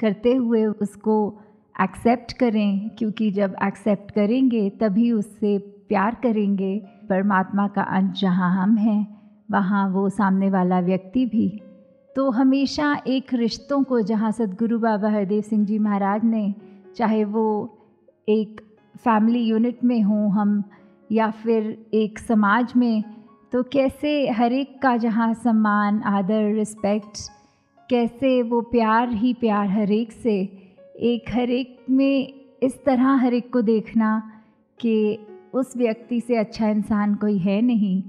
[0.00, 1.40] करते हुए उसको
[1.80, 2.90] एक्सेप्ट करें?
[2.98, 9.20] क्योंकि जब एक्सेप्ट करेंगे, तभी उससे प्यार करेंगे। परमात्मा का अंश जहाँ हम हैं,
[9.50, 11.60] वहाँ वो सामने वाला व्यक्ति भी।
[12.16, 16.54] तो हमेशा एक रिश्तों को जहाँ सदगुरु बाबा हरदेव सिंह जी महाराज ने,
[16.96, 17.78] चाहे वो
[18.28, 18.60] एक
[18.96, 20.64] फैमिली यूनिट में हों हम,
[21.12, 23.04] या फिर एक समाज में
[23.52, 27.18] तो कैसे हर एक का जहाँ सम्मान, आदर रिस्पेक्ट
[27.90, 30.36] कैसे वो प्यार ही प्यार हर एक से,
[30.96, 32.32] एक हर एक में
[32.62, 34.22] इस तरह हर एक को देखना
[34.80, 35.18] कि
[35.54, 38.02] उस व्यक्ति से अच्छा इंसान कोई है नहीं।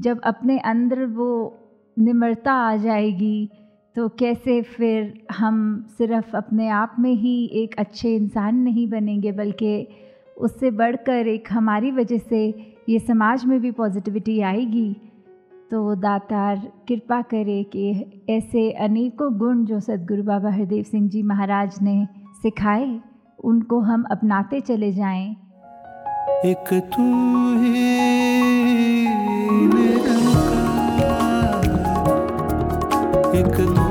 [0.00, 1.58] जब अपने अंदर वो
[1.98, 3.48] निम्रता आ जाएगी
[3.96, 9.88] तो कैसे फिर हम सिर्फ़ अपने आप में ही एक अच्छे इंसान नहीं बनेंगे, बल्कि
[10.36, 14.96] उससे बढ़कर एक हमारी वजह से ये समाज में भी पॉजिटिविटी आएगी।
[15.70, 16.56] तो दातार
[16.88, 17.90] कृपा करे कि
[18.30, 22.06] ऐसे अनेकों गुण जो सदगुरु बाबा हरदेव सिंह जी महाराज ने
[22.42, 23.00] सिखाए,
[23.44, 25.36] उनको हम अपनाते चले जाएँ।
[26.44, 27.04] एक तू
[27.58, 27.86] ही
[33.40, 33.89] एक तू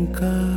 [0.00, 0.49] nunca.